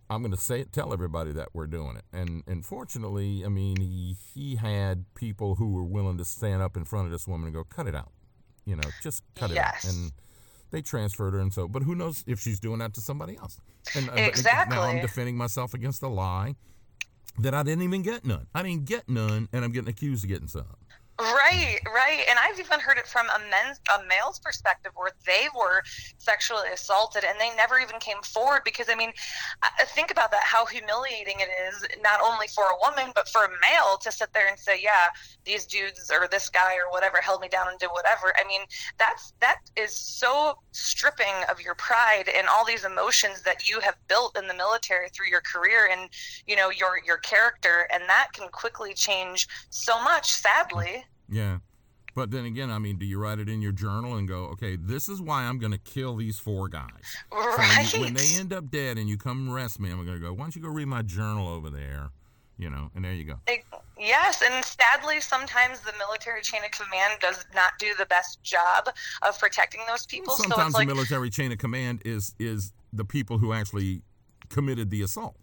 I'm 0.08 0.22
going 0.22 0.32
to 0.32 0.40
say 0.40 0.60
it, 0.60 0.72
tell 0.72 0.92
everybody 0.92 1.32
that 1.32 1.50
we're 1.52 1.68
doing 1.68 1.96
it. 1.96 2.04
And 2.12 2.42
unfortunately, 2.48 3.44
I 3.44 3.48
mean, 3.48 3.76
he 3.80 4.16
he 4.34 4.56
had 4.56 5.04
people 5.14 5.54
who 5.54 5.70
were 5.70 5.84
willing 5.84 6.18
to 6.18 6.24
stand 6.24 6.62
up 6.62 6.76
in 6.76 6.84
front 6.84 7.06
of 7.06 7.12
this 7.12 7.28
woman 7.28 7.46
and 7.46 7.54
go, 7.54 7.64
cut 7.64 7.86
it 7.86 7.94
out, 7.94 8.10
you 8.64 8.74
know, 8.74 8.88
just 9.02 9.22
cut 9.36 9.50
yes. 9.50 9.84
it 9.84 9.88
out. 9.88 9.94
And 9.94 10.12
they 10.72 10.82
transferred 10.82 11.34
her, 11.34 11.40
and 11.40 11.52
so, 11.54 11.68
but 11.68 11.82
who 11.82 11.94
knows 11.94 12.24
if 12.26 12.40
she's 12.40 12.60
doing 12.60 12.78
that 12.78 12.94
to 12.94 13.00
somebody 13.00 13.36
else? 13.36 13.60
And 13.94 14.10
exactly. 14.16 14.76
now 14.76 14.82
I'm 14.82 15.00
defending 15.00 15.36
myself 15.36 15.74
against 15.74 16.02
a 16.02 16.08
lie 16.08 16.54
that 17.38 17.54
I 17.54 17.62
didn't 17.62 17.82
even 17.82 18.02
get 18.02 18.24
none. 18.24 18.46
I 18.54 18.62
didn't 18.62 18.84
get 18.84 19.08
none, 19.08 19.48
and 19.52 19.64
I'm 19.64 19.72
getting 19.72 19.88
accused 19.88 20.24
of 20.24 20.28
getting 20.28 20.48
some. 20.48 20.66
Right, 21.20 21.76
right. 21.94 22.24
And 22.30 22.38
I've 22.38 22.58
even 22.58 22.80
heard 22.80 22.96
it 22.96 23.06
from 23.06 23.26
a 23.28 23.38
men's 23.50 23.78
a 23.94 24.02
male's 24.08 24.38
perspective 24.38 24.92
where 24.94 25.10
they 25.26 25.48
were 25.54 25.82
sexually 26.16 26.70
assaulted 26.72 27.24
and 27.24 27.38
they 27.38 27.54
never 27.56 27.78
even 27.78 28.00
came 28.00 28.22
forward 28.22 28.62
because 28.64 28.88
I 28.88 28.94
mean, 28.94 29.12
think 29.88 30.10
about 30.10 30.30
that 30.30 30.44
how 30.44 30.64
humiliating 30.64 31.36
it 31.40 31.50
is 31.68 31.84
not 32.02 32.20
only 32.22 32.46
for 32.48 32.64
a 32.64 32.76
woman 32.82 33.12
but 33.14 33.28
for 33.28 33.44
a 33.44 33.50
male 33.50 33.98
to 34.00 34.10
sit 34.10 34.32
there 34.32 34.48
and 34.48 34.58
say, 34.58 34.80
"Yeah, 34.82 35.08
these 35.44 35.66
dudes 35.66 36.10
or 36.10 36.26
this 36.26 36.48
guy 36.48 36.76
or 36.76 36.90
whatever 36.90 37.20
held 37.20 37.42
me 37.42 37.48
down 37.48 37.68
and 37.68 37.78
did 37.78 37.90
whatever." 37.92 38.32
I 38.38 38.44
mean, 38.44 38.62
that's 38.98 39.34
that 39.40 39.58
is 39.76 39.94
so 40.00 40.54
stripping 40.72 41.34
of 41.50 41.60
your 41.60 41.74
pride 41.74 42.30
and 42.34 42.48
all 42.48 42.64
these 42.64 42.84
emotions 42.84 43.42
that 43.42 43.68
you 43.68 43.80
have 43.80 43.96
built 44.08 44.38
in 44.38 44.46
the 44.48 44.54
military 44.54 45.10
through 45.10 45.28
your 45.28 45.42
career 45.42 45.86
and, 45.90 46.08
you 46.46 46.56
know, 46.56 46.70
your 46.70 46.98
your 47.04 47.18
character 47.18 47.86
and 47.92 48.08
that 48.08 48.28
can 48.32 48.48
quickly 48.48 48.94
change 48.94 49.46
so 49.70 50.02
much 50.02 50.32
sadly. 50.32 51.04
Yeah. 51.30 51.58
But 52.14 52.30
then 52.30 52.44
again, 52.44 52.70
I 52.70 52.78
mean, 52.78 52.98
do 52.98 53.06
you 53.06 53.18
write 53.18 53.38
it 53.38 53.48
in 53.48 53.62
your 53.62 53.72
journal 53.72 54.16
and 54.16 54.26
go, 54.26 54.46
okay, 54.46 54.76
this 54.76 55.08
is 55.08 55.22
why 55.22 55.44
I'm 55.44 55.58
going 55.58 55.72
to 55.72 55.78
kill 55.78 56.16
these 56.16 56.38
four 56.38 56.68
guys? 56.68 56.88
Right. 57.32 57.86
So 57.86 58.00
when, 58.00 58.14
they 58.14 58.36
end 58.36 58.52
up 58.52 58.70
dead 58.70 58.98
and 58.98 59.08
you 59.08 59.16
come 59.16 59.50
arrest 59.50 59.78
me, 59.78 59.90
I'm 59.90 60.04
going 60.04 60.18
to 60.18 60.24
go, 60.24 60.32
why 60.32 60.44
don't 60.44 60.56
you 60.56 60.62
go 60.62 60.68
read 60.68 60.88
my 60.88 61.02
journal 61.02 61.46
over 61.48 61.70
there? 61.70 62.10
You 62.58 62.68
know, 62.68 62.90
and 62.94 63.04
there 63.04 63.14
you 63.14 63.24
go. 63.24 63.36
Yes, 63.98 64.42
and 64.42 64.62
sadly, 64.64 65.20
sometimes 65.20 65.80
the 65.80 65.92
military 65.98 66.42
chain 66.42 66.60
of 66.64 66.70
command 66.72 67.14
does 67.20 67.46
not 67.54 67.72
do 67.78 67.94
the 67.98 68.04
best 68.06 68.42
job 68.42 68.90
of 69.22 69.38
protecting 69.38 69.80
those 69.88 70.04
people. 70.04 70.34
Sometimes 70.34 70.74
so 70.74 70.80
the 70.80 70.86
like, 70.86 70.94
military 70.94 71.30
chain 71.30 71.52
of 71.52 71.58
command 71.58 72.02
is 72.04 72.34
is 72.38 72.72
the 72.92 73.04
people 73.04 73.38
who 73.38 73.54
actually 73.54 74.02
committed 74.50 74.90
the 74.90 75.00
assault. 75.02 75.36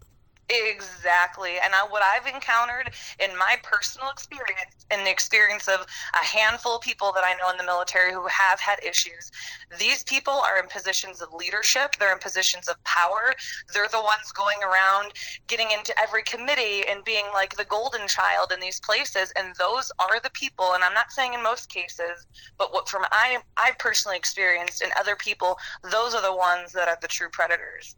Exactly. 0.50 1.56
And 1.62 1.74
I, 1.74 1.86
what 1.90 2.02
I've 2.02 2.26
encountered 2.26 2.90
in 3.18 3.36
my 3.36 3.56
personal 3.62 4.08
experience, 4.10 4.86
and 4.90 5.06
the 5.06 5.10
experience 5.10 5.68
of 5.68 5.84
a 6.14 6.24
handful 6.24 6.76
of 6.76 6.80
people 6.82 7.12
that 7.12 7.22
I 7.24 7.34
know 7.34 7.50
in 7.50 7.58
the 7.58 7.64
military 7.64 8.14
who 8.14 8.26
have 8.28 8.58
had 8.58 8.78
issues, 8.82 9.30
these 9.78 10.02
people 10.04 10.32
are 10.32 10.58
in 10.58 10.66
positions 10.68 11.20
of 11.20 11.34
leadership. 11.34 11.96
They're 11.98 12.14
in 12.14 12.18
positions 12.18 12.66
of 12.66 12.82
power. 12.84 13.34
They're 13.74 13.88
the 13.88 14.00
ones 14.00 14.32
going 14.34 14.56
around 14.62 15.12
getting 15.48 15.70
into 15.70 15.94
every 16.00 16.22
committee 16.22 16.82
and 16.88 17.04
being 17.04 17.26
like 17.34 17.56
the 17.56 17.66
golden 17.66 18.08
child 18.08 18.50
in 18.50 18.58
these 18.60 18.80
places. 18.80 19.30
And 19.36 19.54
those 19.58 19.92
are 19.98 20.18
the 20.20 20.30
people, 20.32 20.72
and 20.72 20.82
I'm 20.82 20.94
not 20.94 21.12
saying 21.12 21.34
in 21.34 21.42
most 21.42 21.68
cases, 21.68 22.26
but 22.56 22.72
what 22.72 22.88
from 22.88 23.04
I, 23.12 23.38
I've 23.58 23.78
personally 23.78 24.16
experienced 24.16 24.80
and 24.80 24.92
other 24.98 25.16
people, 25.16 25.58
those 25.82 26.14
are 26.14 26.22
the 26.22 26.34
ones 26.34 26.72
that 26.72 26.88
are 26.88 26.98
the 27.02 27.08
true 27.08 27.28
predators. 27.30 27.96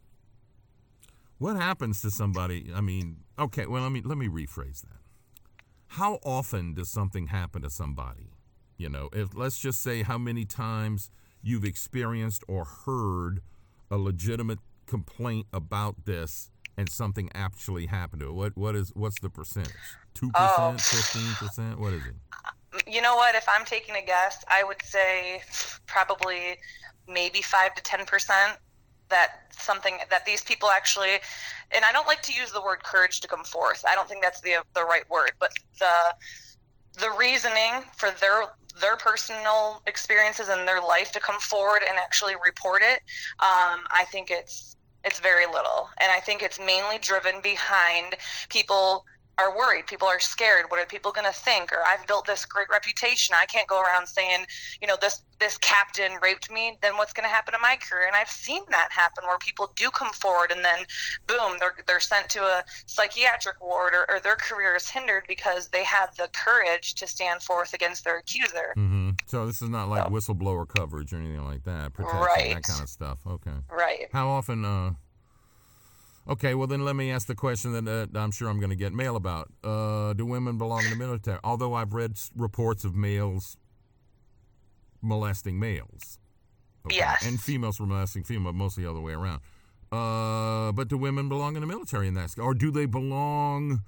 What 1.40 1.57
happens 1.57 2.03
to 2.03 2.11
somebody? 2.11 2.70
I 2.74 2.83
mean, 2.83 3.16
okay, 3.38 3.64
well, 3.64 3.83
let 3.83 3.92
me 3.92 4.03
let 4.05 4.18
me 4.18 4.29
rephrase 4.29 4.83
that. 4.83 5.00
How 5.87 6.18
often 6.22 6.74
does 6.74 6.90
something 6.90 7.29
happen 7.29 7.62
to 7.62 7.70
somebody? 7.70 8.35
You 8.76 8.90
know, 8.90 9.09
if 9.14 9.35
let's 9.35 9.59
just 9.59 9.83
say 9.83 10.03
how 10.03 10.18
many 10.18 10.44
times 10.44 11.11
you've 11.42 11.64
experienced 11.64 12.44
or 12.46 12.66
heard 12.66 13.40
a 13.90 13.96
legitimate 13.96 14.59
complaint 14.85 15.46
about 15.50 16.05
this 16.05 16.50
and 16.76 16.90
something 16.90 17.31
actually 17.35 17.87
happened 17.87 18.20
to 18.20 18.29
it. 18.29 18.35
What 18.35 18.55
what 18.59 18.76
is 18.76 18.92
what's 18.94 19.18
the 19.20 19.31
percentage? 19.31 19.72
Two 20.12 20.31
oh. 20.35 20.74
percent, 20.76 20.81
fifteen 20.83 21.35
percent? 21.37 21.81
What 21.81 21.94
is 21.94 22.03
it? 22.05 22.85
You 22.87 23.00
know 23.00 23.16
what? 23.16 23.35
If 23.35 23.46
I'm 23.48 23.64
taking 23.64 23.96
a 23.96 24.05
guess, 24.05 24.44
I 24.46 24.62
would 24.62 24.83
say 24.83 25.40
probably 25.87 26.59
maybe 27.09 27.40
five 27.40 27.74
to 27.76 27.83
ten 27.83 28.05
percent 28.05 28.59
that 29.11 29.29
something 29.51 29.99
that 30.11 30.25
these 30.25 30.42
people 30.42 30.70
actually 30.70 31.18
and 31.75 31.85
I 31.85 31.92
don't 31.92 32.07
like 32.07 32.23
to 32.23 32.33
use 32.33 32.51
the 32.51 32.62
word 32.62 32.83
courage 32.83 33.20
to 33.20 33.29
come 33.29 33.44
forth. 33.44 33.85
I 33.88 33.94
don't 33.94 34.09
think 34.09 34.23
that's 34.23 34.40
the 34.40 34.57
the 34.75 34.85
right 34.85 35.09
word, 35.11 35.33
but 35.38 35.51
the 35.79 36.14
the 36.99 37.11
reasoning 37.18 37.85
for 37.96 38.11
their 38.20 38.44
their 38.81 38.96
personal 38.96 39.83
experiences 39.87 40.49
and 40.49 40.66
their 40.66 40.81
life 40.81 41.12
to 41.12 41.20
come 41.20 41.38
forward 41.40 41.83
and 41.88 41.99
actually 41.99 42.35
report 42.44 42.83
it, 42.83 43.01
um, 43.40 43.81
I 43.90 44.05
think 44.11 44.31
it's 44.31 44.77
it's 45.05 45.20
very 45.20 45.46
little, 45.46 45.88
and 45.99 46.11
I 46.12 46.20
think 46.20 46.42
it's 46.42 46.59
mainly 46.59 46.99
driven 46.99 47.40
behind 47.42 48.16
people 48.49 49.05
are 49.38 49.57
worried. 49.57 49.87
People 49.87 50.09
are 50.09 50.21
scared. 50.21 50.66
What 50.69 50.81
are 50.81 50.87
people 50.87 51.12
going 51.12 51.27
to 51.27 51.33
think? 51.33 51.73
Or 51.73 51.79
I've 51.87 52.07
built 52.07 52.27
this 52.27 52.45
great 52.45 52.69
reputation. 52.71 53.35
I 53.38 53.47
can't 53.47 53.66
go 53.66 53.81
around 53.81 54.07
saying, 54.07 54.47
you 54.81 54.88
know, 54.88 54.97
this 55.01 55.23
this 55.38 55.57
captain 55.57 56.12
raped 56.23 56.51
me. 56.51 56.77
Then 56.83 56.99
what's 56.99 57.14
going 57.14 57.25
to 57.25 57.35
happen 57.35 57.55
to 57.55 57.59
my 57.61 57.77
career? 57.77 58.07
And 58.07 58.14
I've 58.14 58.29
seen 58.29 58.62
that 58.71 58.88
happen 58.90 59.25
where 59.27 59.38
people 59.38 59.73
do 59.75 59.90
come 59.90 60.12
forward 60.12 60.53
and 60.53 60.62
then, 60.62 60.81
boom, 61.27 61.57
they're 61.59 61.75
they're 61.87 62.01
sent 62.01 62.29
to 62.31 62.43
a 62.43 62.64
psychiatric 62.87 63.61
ward 63.61 63.95
or, 63.95 64.11
or 64.11 64.21
their 64.21 64.37
career 64.37 64.77
is 64.77 64.88
hindered 64.88 65.25
because 65.27 65.69
they 65.69 65.85
had 65.85 66.09
the 66.19 66.29
courage 66.33 66.95
to 66.97 67.07
stand 67.07 67.43
forth 67.43 67.73
against 67.73 68.05
their 68.05 68.19
accuser. 68.19 68.75
Mm-hmm. 68.77 69.11
So 69.27 69.47
this 69.47 69.62
is 69.62 69.71
not 69.71 69.88
like 69.88 70.05
so, 70.05 70.11
whistleblower 70.11 70.69
coverage 70.69 71.12
or 71.12 71.16
anything 71.16 71.45
like 71.45 71.64
that. 71.64 71.95
Protection, 71.95 72.21
right. 72.21 72.55
that 72.55 72.62
kind 72.62 72.83
of 72.83 72.88
stuff. 72.88 73.19
Okay. 73.27 73.57
Right. 73.71 74.09
How 74.12 74.29
often? 74.29 74.64
Uh, 74.64 74.93
Okay, 76.31 76.55
well 76.55 76.69
then 76.69 76.85
let 76.85 76.95
me 76.95 77.11
ask 77.11 77.27
the 77.27 77.35
question 77.35 77.73
that 77.73 77.88
uh, 78.14 78.19
I'm 78.19 78.31
sure 78.31 78.49
I'm 78.49 78.61
going 78.61 78.71
to 78.71 78.77
get 78.77 78.93
mail 78.93 79.16
about. 79.16 79.49
Uh, 79.64 80.12
do 80.12 80.25
women 80.25 80.59
belong 80.59 80.85
in 80.85 80.90
the 80.90 80.97
military? 80.97 81.40
Although 81.43 81.75
I've 81.75 81.93
read 81.93 82.12
reports 82.37 82.85
of 82.85 82.95
males 82.95 83.57
molesting 85.03 85.59
males. 85.59 86.19
Okay? 86.87 86.97
Yes. 86.97 87.27
And 87.27 87.40
females 87.40 87.81
molesting 87.81 88.23
females, 88.23 88.55
mostly 88.55 88.85
the 88.85 88.90
other 88.90 89.01
way 89.01 89.12
around. 89.12 89.40
Uh, 89.90 90.71
but 90.71 90.87
do 90.87 90.97
women 90.97 91.29
belong 91.29 91.57
in 91.57 91.62
the 91.62 91.66
military 91.66 92.07
in 92.07 92.14
that? 92.14 92.38
Or 92.38 92.55
do 92.55 92.71
they 92.71 92.87
belong 92.87 93.83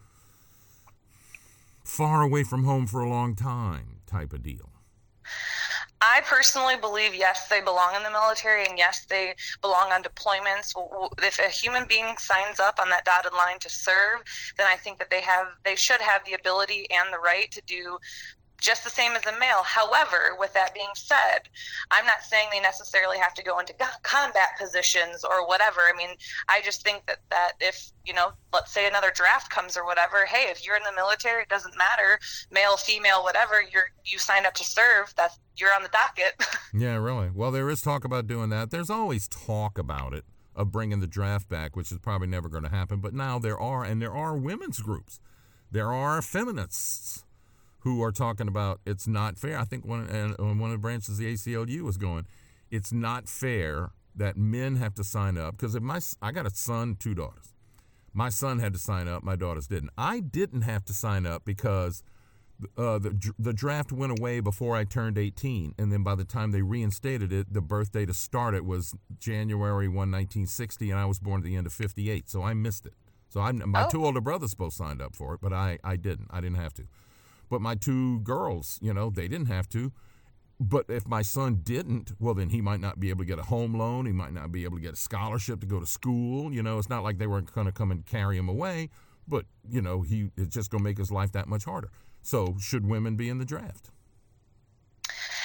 far 1.85 2.23
away 2.23 2.43
from 2.43 2.65
home 2.65 2.89
for 2.89 3.01
a 3.01 3.09
long 3.09 3.37
time 3.37 4.01
type 4.07 4.33
of 4.33 4.43
deal? 4.43 4.72
I 6.05 6.21
personally 6.25 6.77
believe 6.77 7.15
yes, 7.15 7.47
they 7.47 7.61
belong 7.61 7.95
in 7.95 8.03
the 8.03 8.11
military, 8.11 8.67
and 8.67 8.77
yes, 8.77 9.07
they 9.09 9.35
belong 9.61 9.93
on 9.93 10.03
deployments. 10.03 10.75
If 11.23 11.39
a 11.39 11.49
human 11.49 11.85
being 11.87 12.17
signs 12.19 12.59
up 12.59 12.81
on 12.81 12.91
that 12.91 13.05
dotted 13.05 13.33
line 13.33 13.61
to 13.61 13.71
serve, 13.71 14.25
then 14.59 14.67
I 14.67 14.75
think 14.75 14.99
that 14.99 15.11
they 15.11 15.21
have 15.21 15.47
they 15.65 15.77
should 15.77 16.01
have 16.01 16.25
the 16.25 16.33
ability 16.33 16.89
and 16.91 17.13
the 17.13 17.21
right 17.21 17.51
to 17.53 17.63
do 17.67 17.99
just 18.63 18.85
the 18.85 18.91
same 18.91 19.13
as 19.13 19.27
a 19.27 19.39
male. 19.39 19.63
However, 19.65 20.37
with 20.39 20.55
that 20.55 20.73
being 20.73 20.95
said, 20.95 21.51
I'm 21.91 22.07
not 22.07 22.23
saying 22.23 22.49
they 22.51 22.61
necessarily 22.61 23.19
have 23.19 23.35
to 23.35 23.43
go 23.43 23.59
into 23.59 23.75
combat 24.03 24.51
positions 24.59 25.25
or 25.25 25.47
whatever. 25.47 25.81
I 25.81 25.97
mean, 25.97 26.11
I 26.49 26.63
just 26.65 26.83
think 26.83 27.05
that 27.07 27.19
that 27.31 27.53
if 27.61 27.91
you 28.07 28.15
know, 28.15 28.33
let's 28.53 28.73
say 28.73 28.87
another 28.87 29.11
draft 29.15 29.51
comes 29.51 29.77
or 29.77 29.85
whatever, 29.85 30.25
hey, 30.25 30.51
if 30.51 30.65
you're 30.65 30.77
in 30.77 30.83
the 30.85 30.95
military, 30.95 31.43
it 31.43 31.49
doesn't 31.49 31.77
matter, 31.77 32.19
male, 32.51 32.77
female, 32.77 33.23
whatever. 33.23 33.57
You're 33.61 33.91
you 34.05 34.19
signed 34.19 34.47
up 34.47 34.55
to 34.55 34.65
serve. 34.65 35.13
That's 35.17 35.39
you're 35.57 35.75
on 35.75 35.83
the 35.83 35.91
docket. 35.91 36.35
yeah, 36.75 36.97
really. 36.97 37.31
Well, 37.35 37.51
there 37.51 37.69
is 37.69 37.83
talk 37.83 38.05
about 38.05 38.29
doing 38.29 38.51
that. 38.51 38.71
There's 38.71 38.91
always 38.91 39.27
talk 39.27 39.77
about 39.77 40.15
it 40.15 40.25
of 40.55 40.71
bringing 40.71 41.01
the 41.01 41.07
draft 41.07 41.49
back, 41.49 41.75
which 41.75 41.91
is 41.91 41.99
probably 41.99 42.29
never 42.29 42.49
going 42.49 42.63
to 42.63 42.69
happen. 42.69 43.01
But 43.01 43.15
now 43.15 43.39
there 43.39 43.59
are, 43.59 43.85
and 43.85 44.01
there 44.01 44.15
are 44.15 44.37
women's 44.37 44.81
groups. 44.81 45.19
There 45.71 45.93
are 45.93 46.21
feminists 46.21 47.25
who 47.83 48.03
are 48.03 48.13
talking 48.13 48.49
about 48.49 48.81
it's 48.87 49.07
not 49.07 49.39
fair. 49.39 49.59
I 49.59 49.65
think 49.65 49.85
one 49.85 50.09
and 50.09 50.61
one 50.61 50.71
of 50.71 50.77
the 50.77 50.79
branches 50.79 51.11
of 51.11 51.17
the 51.19 51.33
ACLU 51.33 51.83
was 51.83 51.97
going, 51.97 52.27
it's 52.71 52.93
not 52.93 53.29
fair 53.29 53.91
that 54.15 54.37
men 54.37 54.77
have 54.77 54.95
to 54.95 55.05
sign 55.05 55.37
up 55.37 55.57
because 55.57 55.75
if 55.75 55.83
my 55.83 56.01
I 56.21 56.33
got 56.33 56.47
a 56.47 56.51
son, 56.51 56.97
two 56.99 57.15
daughters. 57.15 57.55
My 58.15 58.29
son 58.29 58.59
had 58.59 58.75
to 58.75 58.79
sign 58.79 59.09
up, 59.09 59.23
my 59.23 59.37
daughters 59.37 59.67
didn't. 59.67 59.91
I 59.97 60.21
didn't 60.21 60.63
have 60.63 60.85
to 60.85 60.93
sign 60.93 61.27
up 61.27 61.47
because 61.47 62.03
uh, 62.77 62.99
the 62.99 63.33
the 63.39 63.53
draft 63.53 63.91
went 63.91 64.19
away 64.19 64.41
before 64.41 64.77
I 64.77 64.85
turned 64.85 65.19
18, 65.19 65.75
and 65.79 65.93
then 65.93 66.03
by 66.03 66.15
the 66.15 66.25
time 66.25 66.53
they 66.53 66.63
reinstated 66.63 67.33
it, 67.33 67.53
the 67.53 67.63
birthday 67.63 68.07
to 68.07 68.15
start 68.15 68.55
it 68.55 68.65
was 68.65 68.95
January 69.19 69.89
1, 69.89 69.97
1960, 69.97 70.91
and 70.91 71.01
I 71.01 71.07
was 71.07 71.19
born 71.19 71.41
at 71.41 71.45
the 71.45 71.57
end 71.57 71.67
of 71.67 71.73
58, 71.73 72.29
so 72.29 72.43
I 72.43 72.55
missed 72.55 72.87
it. 72.87 72.95
So 73.29 73.41
I 73.41 73.51
my 73.53 73.87
oh. 73.87 73.89
two 73.89 74.05
older 74.05 74.21
brothers 74.21 74.55
both 74.55 74.75
signed 74.75 75.01
up 75.01 75.17
for 75.17 75.35
it, 75.35 75.41
but 75.41 75.53
I 75.53 75.79
I 75.83 75.97
didn't. 75.97 76.29
I 76.31 76.41
didn't 76.41 76.59
have 76.59 76.75
to. 76.75 76.85
But 77.53 77.61
my 77.61 77.75
two 77.75 78.21
girls, 78.21 78.79
you 78.81 78.95
know, 78.95 79.11
they 79.11 79.29
didn't 79.29 79.49
have 79.49 79.69
to. 79.69 79.93
But 80.59 80.87
if 80.89 81.07
my 81.07 81.21
son 81.21 81.61
didn't, 81.63 82.13
well, 82.19 82.33
then 82.33 82.49
he 82.49 82.63
might 82.63 82.81
not 82.81 82.99
be 82.99 83.11
able 83.11 83.25
to 83.25 83.27
get 83.27 83.39
a 83.39 83.43
home 83.43 83.75
loan. 83.75 84.07
He 84.07 84.13
might 84.13 84.33
not 84.33 84.51
be 84.51 84.65
able 84.65 84.79
to 84.79 84.83
get 84.83 84.95
a 84.95 84.97
scholarship 84.97 85.61
to 85.61 85.67
go 85.67 85.79
to 85.79 85.85
school. 85.85 86.51
You 86.51 86.63
know, 86.63 86.79
it's 86.79 86.89
not 86.89 87.03
like 87.03 87.19
they 87.19 87.27
weren't 87.27 87.53
going 87.53 87.67
to 87.67 87.73
come 87.73 87.91
and 87.91 88.07
carry 88.07 88.39
him 88.39 88.49
away, 88.49 88.89
but, 89.29 89.45
you 89.69 89.83
know, 89.83 90.01
he 90.01 90.31
it's 90.39 90.55
just 90.55 90.71
going 90.71 90.83
to 90.83 90.85
make 90.85 90.97
his 90.97 91.13
life 91.13 91.33
that 91.33 91.47
much 91.47 91.67
harder. 91.67 91.91
So, 92.23 92.57
should 92.59 92.87
women 92.87 93.17
be 93.17 93.29
in 93.29 93.37
the 93.37 93.45
draft? 93.45 93.91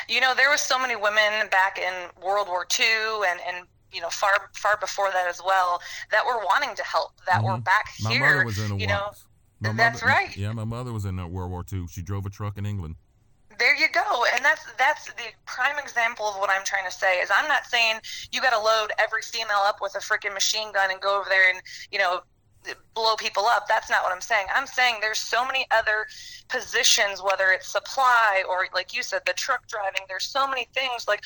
You 0.07 0.21
know, 0.21 0.33
there 0.33 0.49
were 0.49 0.55
so 0.55 0.79
many 0.79 0.95
women 0.95 1.49
back 1.51 1.77
in 1.77 2.23
World 2.25 2.47
War 2.47 2.65
II 2.79 2.85
and, 3.27 3.41
and 3.45 3.67
you 3.91 3.99
know 3.99 4.09
far 4.09 4.49
far 4.53 4.77
before 4.77 5.11
that 5.11 5.27
as 5.27 5.41
well 5.45 5.81
that 6.11 6.25
were 6.25 6.37
wanting 6.45 6.73
to 6.75 6.83
help 6.83 7.11
that 7.25 7.41
mm-hmm. 7.41 7.47
were 7.47 7.57
back 7.57 7.87
my 8.01 8.11
here. 8.11 8.21
My 8.21 8.33
mother 8.35 8.45
was 8.45 8.59
in 8.59 8.71
a 8.71 8.77
you 8.77 8.87
know, 8.87 9.11
my 9.59 9.73
That's 9.73 10.01
mother, 10.01 10.13
right. 10.13 10.37
Yeah, 10.37 10.51
my 10.53 10.63
mother 10.63 10.93
was 10.93 11.05
in 11.05 11.17
World 11.31 11.51
War 11.51 11.65
II. 11.71 11.87
She 11.89 12.01
drove 12.01 12.25
a 12.25 12.29
truck 12.29 12.57
in 12.57 12.65
England. 12.65 12.95
There 13.59 13.75
you 13.75 13.87
go, 13.91 14.25
and 14.35 14.45
that's 14.45 14.61
that's 14.77 15.05
the 15.05 15.31
prime 15.45 15.79
example 15.79 16.25
of 16.27 16.35
what 16.37 16.49
I'm 16.49 16.63
trying 16.63 16.85
to 16.85 16.91
say. 16.91 17.19
Is 17.19 17.31
I'm 17.35 17.47
not 17.47 17.65
saying 17.65 17.95
you 18.31 18.39
got 18.39 18.51
to 18.51 18.59
load 18.59 18.89
every 18.99 19.23
female 19.23 19.63
up 19.65 19.77
with 19.81 19.95
a 19.95 19.99
freaking 19.99 20.33
machine 20.33 20.71
gun 20.71 20.91
and 20.91 21.01
go 21.01 21.19
over 21.19 21.27
there 21.27 21.49
and 21.49 21.59
you 21.91 21.97
know 21.97 22.21
blow 22.93 23.15
people 23.15 23.45
up. 23.45 23.67
That's 23.67 23.89
not 23.89 24.03
what 24.03 24.11
I'm 24.11 24.21
saying. 24.21 24.47
I'm 24.53 24.67
saying 24.67 24.97
there's 25.01 25.19
so 25.19 25.45
many 25.45 25.65
other 25.71 26.07
positions, 26.49 27.21
whether 27.21 27.51
it's 27.51 27.67
supply 27.67 28.43
or, 28.47 28.67
like 28.73 28.95
you 28.95 29.03
said, 29.03 29.21
the 29.25 29.33
truck 29.33 29.67
driving. 29.67 30.01
There's 30.07 30.25
so 30.25 30.47
many 30.47 30.67
things. 30.73 31.07
Like, 31.07 31.23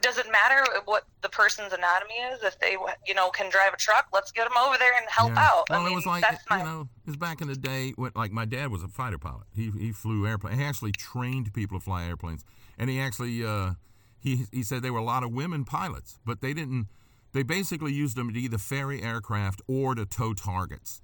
does 0.00 0.18
it 0.18 0.26
matter 0.30 0.64
what 0.84 1.04
the 1.22 1.28
person's 1.28 1.72
anatomy 1.72 2.14
is? 2.14 2.42
If 2.42 2.58
they, 2.58 2.76
you 3.06 3.14
know, 3.14 3.30
can 3.30 3.50
drive 3.50 3.72
a 3.72 3.76
truck, 3.76 4.08
let's 4.12 4.32
get 4.32 4.48
them 4.48 4.56
over 4.58 4.76
there 4.78 4.92
and 4.96 5.06
help 5.08 5.32
yeah. 5.34 5.48
out. 5.50 5.64
Well, 5.70 5.80
I 5.80 5.84
mean, 5.84 5.92
it 5.92 5.96
was 5.96 6.06
like, 6.06 6.24
my... 6.50 6.58
you 6.58 6.64
know, 6.64 6.88
it 7.06 7.10
was 7.10 7.16
back 7.16 7.40
in 7.40 7.48
the 7.48 7.56
day 7.56 7.92
when, 7.96 8.12
like, 8.14 8.32
my 8.32 8.44
dad 8.44 8.70
was 8.70 8.82
a 8.82 8.88
fighter 8.88 9.18
pilot. 9.18 9.46
He 9.54 9.70
he 9.78 9.92
flew 9.92 10.26
airplanes. 10.26 10.58
He 10.58 10.64
actually 10.64 10.92
trained 10.92 11.52
people 11.54 11.78
to 11.78 11.84
fly 11.84 12.04
airplanes, 12.06 12.44
and 12.78 12.90
he 12.90 13.00
actually 13.00 13.44
uh, 13.44 13.72
he 14.18 14.46
he 14.52 14.62
said 14.62 14.82
there 14.82 14.92
were 14.92 14.98
a 14.98 15.04
lot 15.04 15.22
of 15.22 15.32
women 15.32 15.64
pilots, 15.64 16.18
but 16.24 16.40
they 16.40 16.52
didn't. 16.52 16.88
They 17.34 17.42
basically 17.42 17.92
used 17.92 18.16
them 18.16 18.32
to 18.32 18.38
either 18.38 18.58
ferry 18.58 19.02
aircraft 19.02 19.60
or 19.66 19.96
to 19.96 20.06
tow 20.06 20.34
targets. 20.34 21.02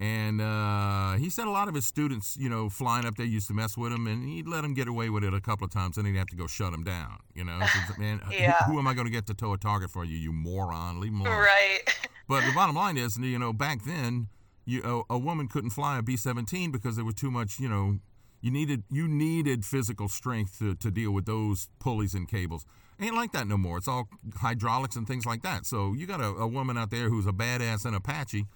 And 0.00 0.40
uh, 0.40 1.12
he 1.12 1.30
said 1.30 1.46
a 1.46 1.50
lot 1.50 1.68
of 1.68 1.74
his 1.74 1.86
students, 1.86 2.36
you 2.38 2.48
know, 2.48 2.68
flying 2.68 3.06
up 3.06 3.16
there 3.16 3.24
used 3.24 3.46
to 3.48 3.54
mess 3.54 3.76
with 3.76 3.92
him, 3.92 4.06
and 4.06 4.26
he'd 4.26 4.48
let 4.48 4.62
them 4.62 4.74
get 4.74 4.88
away 4.88 5.10
with 5.10 5.22
it 5.22 5.32
a 5.32 5.40
couple 5.40 5.66
of 5.66 5.70
times, 5.70 5.96
and 5.98 6.06
he'd 6.06 6.16
have 6.16 6.26
to 6.28 6.36
go 6.36 6.46
shut 6.46 6.72
them 6.72 6.82
down. 6.82 7.18
You 7.34 7.44
know, 7.44 7.60
man, 7.98 8.20
yeah. 8.30 8.56
who, 8.64 8.72
who, 8.72 8.78
am 8.78 8.86
I 8.86 8.94
going 8.94 9.06
to 9.06 9.12
get 9.12 9.26
to 9.26 9.34
tow 9.34 9.52
a 9.52 9.58
target 9.58 9.90
for 9.90 10.04
you, 10.04 10.16
you 10.16 10.32
moron? 10.32 10.98
Leave 10.98 11.12
him 11.12 11.20
alone. 11.20 11.38
Right. 11.38 11.78
But 12.28 12.44
the 12.44 12.50
bottom 12.52 12.74
line 12.74 12.96
is, 12.96 13.16
you 13.16 13.38
know, 13.38 13.52
back 13.52 13.84
then, 13.84 14.26
you 14.64 15.04
a, 15.08 15.14
a 15.14 15.16
woman 15.16 15.46
couldn't 15.46 15.70
fly 15.70 15.96
a 15.96 16.02
B-17 16.02 16.72
because 16.72 16.96
there 16.96 17.04
was 17.04 17.14
too 17.14 17.30
much, 17.30 17.60
you 17.60 17.68
know, 17.68 18.00
you 18.40 18.50
needed 18.50 18.82
you 18.90 19.06
needed 19.06 19.64
physical 19.64 20.08
strength 20.08 20.58
to, 20.58 20.74
to 20.74 20.90
deal 20.90 21.12
with 21.12 21.26
those 21.26 21.68
pulleys 21.78 22.14
and 22.14 22.26
cables. 22.26 22.66
Ain't 23.00 23.14
like 23.14 23.32
that 23.32 23.46
no 23.46 23.58
more. 23.58 23.76
It's 23.78 23.88
all 23.88 24.08
hydraulics 24.36 24.96
and 24.96 25.06
things 25.06 25.26
like 25.26 25.42
that. 25.42 25.66
So 25.66 25.92
you 25.92 26.06
got 26.06 26.20
a, 26.20 26.28
a 26.28 26.46
woman 26.46 26.78
out 26.78 26.90
there 26.90 27.10
who's 27.10 27.26
a 27.26 27.32
badass 27.32 27.84
and 27.84 27.94
Apache 27.94 28.46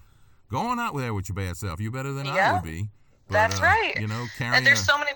Go 0.51 0.57
on 0.57 0.79
out 0.79 0.95
there 0.95 1.13
with 1.13 1.29
your 1.29 1.35
bad 1.35 1.55
self. 1.55 1.79
You 1.79 1.91
better 1.91 2.11
than 2.11 2.25
yeah, 2.25 2.51
I 2.51 2.53
would 2.55 2.63
be. 2.63 2.89
But, 3.27 3.33
that's 3.33 3.59
uh, 3.61 3.63
right. 3.63 3.93
You 3.97 4.07
know, 4.07 4.25
carrying. 4.37 4.55
And 4.55 4.67
there's 4.67 4.81
a, 4.81 4.85
so 4.85 4.97
many. 4.97 5.11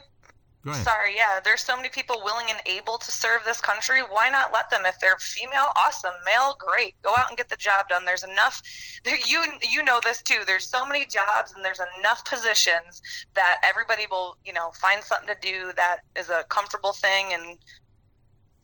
Sorry, 0.81 1.15
yeah. 1.15 1.39
There's 1.43 1.61
so 1.61 1.75
many 1.75 1.89
people 1.89 2.21
willing 2.23 2.47
and 2.49 2.57
able 2.65 2.97
to 2.97 3.11
serve 3.11 3.41
this 3.45 3.61
country. 3.61 3.99
Why 3.99 4.29
not 4.31 4.51
let 4.51 4.71
them? 4.71 4.81
If 4.85 4.99
they're 4.99 5.17
female, 5.19 5.67
awesome. 5.75 6.13
Male, 6.25 6.57
great. 6.57 6.95
Go 7.03 7.11
out 7.15 7.29
and 7.29 7.37
get 7.37 7.49
the 7.49 7.55
job 7.55 7.87
done. 7.89 8.03
There's 8.05 8.23
enough. 8.23 8.61
There, 9.03 9.15
you 9.27 9.43
you 9.61 9.83
know 9.83 9.99
this 10.03 10.23
too. 10.23 10.39
There's 10.47 10.67
so 10.67 10.83
many 10.83 11.05
jobs 11.05 11.53
and 11.55 11.63
there's 11.63 11.79
enough 11.99 12.25
positions 12.25 13.03
that 13.35 13.61
everybody 13.63 14.07
will 14.09 14.35
you 14.43 14.51
know 14.51 14.71
find 14.81 15.03
something 15.03 15.27
to 15.27 15.37
do 15.39 15.71
that 15.75 15.97
is 16.15 16.31
a 16.31 16.43
comfortable 16.49 16.91
thing 16.91 17.27
and 17.31 17.59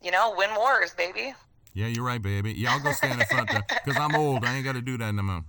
you 0.01 0.11
know 0.11 0.33
win 0.37 0.49
wars, 0.55 0.93
baby. 0.93 1.33
Yeah, 1.73 1.87
you're 1.87 2.05
right, 2.05 2.21
baby. 2.21 2.53
Yeah, 2.53 2.73
I'll 2.73 2.79
go 2.81 2.91
stand 2.91 3.21
in 3.21 3.27
front 3.27 3.49
because 3.49 3.97
I'm 3.97 4.15
old. 4.15 4.43
I 4.43 4.55
ain't 4.55 4.65
got 4.65 4.73
to 4.73 4.81
do 4.81 4.97
that 4.97 5.13
no 5.13 5.23
more. 5.23 5.43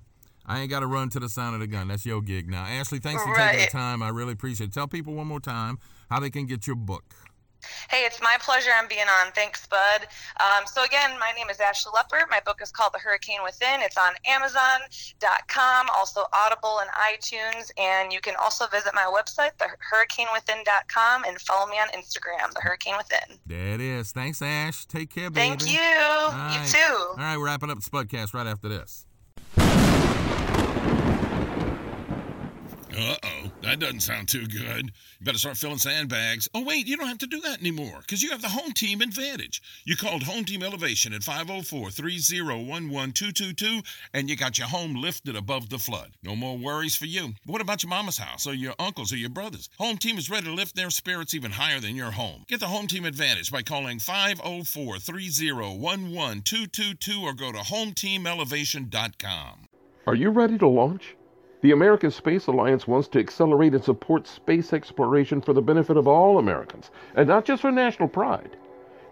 I 0.46 0.60
ain't 0.60 0.70
got 0.70 0.80
to 0.80 0.86
run 0.86 1.08
to 1.10 1.20
the 1.20 1.28
sound 1.28 1.54
of 1.54 1.60
the 1.60 1.66
gun. 1.66 1.88
That's 1.88 2.04
your 2.04 2.20
gig 2.20 2.48
now. 2.48 2.64
Ashlee, 2.64 3.02
thanks 3.02 3.22
for 3.22 3.32
right. 3.32 3.52
taking 3.52 3.66
the 3.66 3.70
time. 3.70 4.02
I 4.02 4.08
really 4.08 4.32
appreciate 4.32 4.68
it. 4.68 4.72
Tell 4.72 4.88
people 4.88 5.14
one 5.14 5.26
more 5.26 5.40
time 5.40 5.78
how 6.10 6.20
they 6.20 6.30
can 6.30 6.46
get 6.46 6.66
your 6.66 6.76
book. 6.76 7.04
Hey, 7.90 8.04
it's 8.04 8.20
my 8.20 8.36
pleasure. 8.40 8.70
I'm 8.74 8.88
being 8.88 9.06
on. 9.20 9.32
Thanks, 9.32 9.66
Bud. 9.66 10.06
Um, 10.40 10.66
so, 10.66 10.84
again, 10.84 11.18
my 11.18 11.32
name 11.36 11.50
is 11.50 11.58
Ashlee 11.58 11.92
Leppert. 11.92 12.30
My 12.30 12.40
book 12.44 12.60
is 12.62 12.70
called 12.70 12.92
The 12.92 12.98
Hurricane 12.98 13.40
Within. 13.44 13.80
It's 13.80 13.96
on 13.96 14.12
Amazon.com, 14.26 15.86
also 15.96 16.24
Audible 16.32 16.80
and 16.80 16.90
iTunes. 16.90 17.70
And 17.78 18.12
you 18.12 18.20
can 18.20 18.34
also 18.36 18.66
visit 18.66 18.92
my 18.94 19.04
website, 19.04 19.52
thehurricanewithin.com, 19.58 21.24
and 21.24 21.40
follow 21.40 21.70
me 21.70 21.76
on 21.76 21.88
Instagram, 21.88 22.52
The 22.54 22.60
Hurricane 22.60 22.94
Within. 22.96 23.38
There 23.46 23.74
it 23.74 23.80
is. 23.80 24.12
Thanks, 24.12 24.42
Ash. 24.42 24.86
Take 24.86 25.10
care, 25.10 25.30
baby. 25.30 25.48
Thank 25.48 25.66
you. 25.66 25.78
You 25.78 26.66
too. 26.66 26.94
All 26.94 27.16
right, 27.16 27.36
we're 27.36 27.46
wrapping 27.46 27.70
up 27.70 27.78
the 27.82 27.88
Spudcast 27.88 28.34
right 28.34 28.46
after 28.46 28.68
this. 28.68 29.06
Uh 32.94 33.16
oh, 33.22 33.50
that 33.62 33.78
doesn't 33.78 34.00
sound 34.00 34.28
too 34.28 34.46
good. 34.46 34.92
You 35.18 35.24
better 35.24 35.38
start 35.38 35.56
filling 35.56 35.78
sandbags. 35.78 36.46
Oh, 36.52 36.62
wait, 36.62 36.86
you 36.86 36.98
don't 36.98 37.08
have 37.08 37.16
to 37.18 37.26
do 37.26 37.40
that 37.40 37.60
anymore 37.60 38.00
because 38.00 38.22
you 38.22 38.30
have 38.30 38.42
the 38.42 38.48
home 38.48 38.72
team 38.72 39.00
advantage. 39.00 39.62
You 39.86 39.96
called 39.96 40.24
Home 40.24 40.44
Team 40.44 40.62
Elevation 40.62 41.14
at 41.14 41.22
504 41.22 41.90
301 41.90 42.66
1222 42.66 43.80
and 44.12 44.28
you 44.28 44.36
got 44.36 44.58
your 44.58 44.68
home 44.68 44.94
lifted 44.94 45.36
above 45.36 45.70
the 45.70 45.78
flood. 45.78 46.10
No 46.22 46.36
more 46.36 46.58
worries 46.58 46.94
for 46.94 47.06
you. 47.06 47.32
What 47.46 47.62
about 47.62 47.82
your 47.82 47.88
mama's 47.88 48.18
house 48.18 48.46
or 48.46 48.52
your 48.52 48.74
uncles 48.78 49.10
or 49.10 49.16
your 49.16 49.30
brothers? 49.30 49.70
Home 49.78 49.96
Team 49.96 50.18
is 50.18 50.28
ready 50.28 50.44
to 50.46 50.52
lift 50.52 50.76
their 50.76 50.90
spirits 50.90 51.32
even 51.32 51.52
higher 51.52 51.80
than 51.80 51.96
your 51.96 52.10
home. 52.10 52.44
Get 52.46 52.60
the 52.60 52.66
Home 52.66 52.88
Team 52.88 53.06
advantage 53.06 53.50
by 53.50 53.62
calling 53.62 54.00
504 54.00 54.98
301 54.98 55.80
1222 55.80 57.22
or 57.22 57.32
go 57.32 57.52
to 57.52 57.58
HomeTeamElevation.com. 57.58 59.68
Are 60.06 60.14
you 60.14 60.30
ready 60.30 60.58
to 60.58 60.68
launch? 60.68 61.16
The 61.62 61.70
American 61.70 62.10
Space 62.10 62.48
Alliance 62.48 62.88
wants 62.88 63.06
to 63.08 63.20
accelerate 63.20 63.72
and 63.72 63.84
support 63.84 64.26
space 64.26 64.72
exploration 64.72 65.40
for 65.40 65.52
the 65.52 65.62
benefit 65.62 65.96
of 65.96 66.08
all 66.08 66.40
Americans, 66.40 66.90
and 67.14 67.28
not 67.28 67.44
just 67.44 67.62
for 67.62 67.70
national 67.70 68.08
pride. 68.08 68.56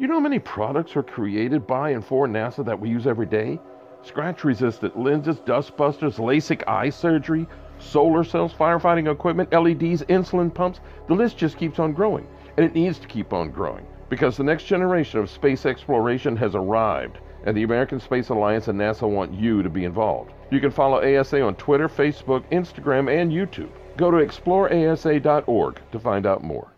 You 0.01 0.09
know 0.09 0.15
how 0.15 0.21
many 0.21 0.41
products 0.41 0.97
are 0.97 1.05
created 1.05 1.65
by 1.65 1.91
and 1.91 2.05
for 2.05 2.27
NASA 2.27 2.65
that 2.65 2.81
we 2.81 2.89
use 2.89 3.07
every 3.07 3.27
day? 3.27 3.61
Scratch 4.03 4.43
resistant 4.43 4.99
lenses, 4.99 5.39
dust 5.39 5.77
busters, 5.77 6.17
LASIK 6.17 6.65
eye 6.67 6.91
surgery, 6.91 7.47
solar 7.79 8.25
cells, 8.25 8.53
firefighting 8.53 9.09
equipment, 9.09 9.53
LEDs, 9.53 10.03
insulin 10.09 10.53
pumps. 10.53 10.81
The 11.07 11.15
list 11.15 11.39
just 11.39 11.57
keeps 11.57 11.79
on 11.79 11.93
growing, 11.93 12.27
and 12.57 12.67
it 12.67 12.75
needs 12.75 12.99
to 12.99 13.07
keep 13.07 13.33
on 13.33 13.53
growing 13.53 13.87
because 14.09 14.37
the 14.37 14.43
next 14.43 14.65
generation 14.65 15.21
of 15.21 15.31
space 15.31 15.67
exploration 15.67 16.37
has 16.37 16.57
arrived 16.57 17.21
and 17.45 17.57
the 17.57 17.63
American 17.63 18.01
Space 18.01 18.29
Alliance 18.29 18.69
and 18.69 18.79
NASA 18.79 19.09
want 19.09 19.33
you 19.33 19.63
to 19.63 19.71
be 19.71 19.85
involved. 19.85 20.33
You 20.51 20.61
can 20.61 20.71
follow 20.71 20.99
ASA 20.99 21.41
on 21.41 21.55
Twitter, 21.57 21.89
Facebook, 21.89 22.43
Instagram, 22.51 23.11
and 23.11 23.31
YouTube. 23.31 23.71
Go 23.97 24.11
to 24.11 24.19
exploreasa.org 24.19 25.81
to 25.93 25.99
find 25.99 26.27
out 26.27 26.43
more. 26.43 26.73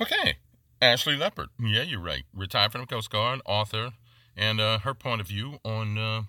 Okay, 0.00 0.36
Ashlee 0.80 1.18
Leppert. 1.18 1.48
Yeah, 1.58 1.82
you're 1.82 2.00
right. 2.00 2.24
Retired 2.34 2.72
from 2.72 2.82
the 2.82 2.86
Coast 2.86 3.10
Guard, 3.10 3.40
author, 3.46 3.92
and 4.36 4.60
uh, 4.60 4.78
her 4.80 4.94
point 4.94 5.20
of 5.20 5.28
view 5.28 5.58
on 5.64 5.98
uh, 5.98 6.22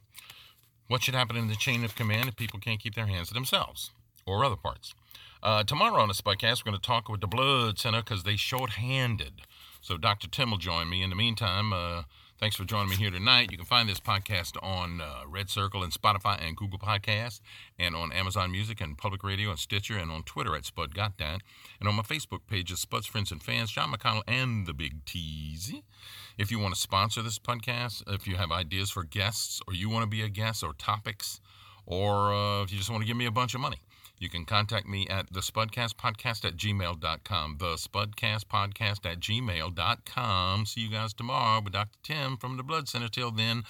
what 0.87 1.03
should 1.03 1.15
happen 1.15 1.35
in 1.35 1.47
the 1.47 1.55
chain 1.55 1.83
of 1.83 1.95
command 1.95 2.27
if 2.27 2.35
people 2.35 2.59
can't 2.59 2.79
keep 2.79 2.95
their 2.95 3.07
hands 3.07 3.29
to 3.29 3.33
themselves 3.33 3.91
or 4.25 4.45
other 4.45 4.55
parts. 4.55 4.93
Uh, 5.43 5.63
tomorrow 5.63 6.01
on 6.01 6.07
the 6.07 6.13
podcast, 6.13 6.65
we're 6.65 6.71
going 6.71 6.81
to 6.81 6.87
talk 6.87 7.07
with 7.09 7.21
the 7.21 7.27
Blood 7.27 7.77
Center 7.77 8.01
because 8.01 8.23
they 8.23 8.35
short-handed. 8.35 9.41
So 9.81 9.97
Dr. 9.97 10.27
Tim 10.27 10.51
will 10.51 10.57
join 10.57 10.89
me. 10.89 11.03
In 11.03 11.11
the 11.11 11.15
meantime, 11.15 11.71
uh, 11.71 12.03
thanks 12.39 12.55
for 12.55 12.65
joining 12.65 12.89
me 12.89 12.95
here 12.95 13.11
tonight. 13.11 13.51
You 13.51 13.57
can 13.57 13.65
find 13.65 13.87
this 13.87 13.99
podcast 13.99 14.61
on 14.61 15.01
uh, 15.01 15.21
Red 15.27 15.49
Circle 15.49 15.83
and 15.83 15.91
Spotify 15.91 16.45
and 16.45 16.55
Google 16.55 16.79
Podcasts, 16.79 17.39
and 17.79 17.95
on 17.95 18.11
Amazon 18.11 18.51
Music 18.51 18.81
and 18.81 18.97
Public 18.97 19.23
Radio 19.23 19.49
and 19.49 19.59
Stitcher, 19.59 19.97
and 19.97 20.11
on 20.11 20.23
Twitter 20.23 20.55
at 20.55 20.65
Spud 20.65 20.93
Got 20.93 21.17
That, 21.17 21.41
and 21.79 21.87
on 21.87 21.95
my 21.95 22.03
Facebook 22.03 22.41
page 22.47 22.65
pages, 22.65 22.79
Spud's 22.79 23.05
Friends 23.05 23.31
and 23.31 23.41
Fans, 23.41 23.71
John 23.71 23.91
McConnell 23.91 24.23
and 24.27 24.65
the 24.65 24.73
Big 24.73 25.05
Teasy. 25.05 25.83
If 26.37 26.51
you 26.51 26.59
want 26.59 26.73
to 26.73 26.79
sponsor 26.79 27.21
this 27.21 27.39
podcast, 27.39 28.03
if 28.07 28.27
you 28.27 28.35
have 28.35 28.51
ideas 28.51 28.89
for 28.89 29.03
guests, 29.03 29.61
or 29.67 29.73
you 29.73 29.89
want 29.89 30.03
to 30.03 30.09
be 30.09 30.21
a 30.21 30.29
guest, 30.29 30.63
or 30.63 30.73
topics, 30.73 31.41
or 31.85 32.33
uh, 32.33 32.63
if 32.63 32.71
you 32.71 32.77
just 32.77 32.89
want 32.89 33.01
to 33.01 33.07
give 33.07 33.17
me 33.17 33.25
a 33.25 33.31
bunch 33.31 33.55
of 33.55 33.61
money, 33.61 33.79
you 34.19 34.29
can 34.29 34.45
contact 34.45 34.87
me 34.87 35.07
at 35.07 35.31
the 35.31 35.41
Spudcast 35.41 35.95
Podcast 35.95 36.45
at 36.45 36.55
gmail.com. 36.55 37.57
The 37.59 37.75
Spudcast 37.75 38.45
Podcast 38.45 39.05
at 39.05 39.19
gmail.com. 39.19 40.65
See 40.65 40.81
you 40.81 40.89
guys 40.89 41.13
tomorrow 41.13 41.61
with 41.61 41.73
Dr. 41.73 41.97
Tim 42.03 42.37
from 42.37 42.57
the 42.57 42.63
Blood 42.63 42.87
Center. 42.87 43.09
Till 43.09 43.31
then, 43.31 43.63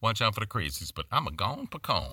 watch 0.00 0.20
out 0.20 0.34
for 0.34 0.40
the 0.40 0.46
crazies, 0.46 0.92
but 0.94 1.06
I'm 1.10 1.26
a 1.26 1.32
gone 1.32 1.66
pecan. 1.66 2.04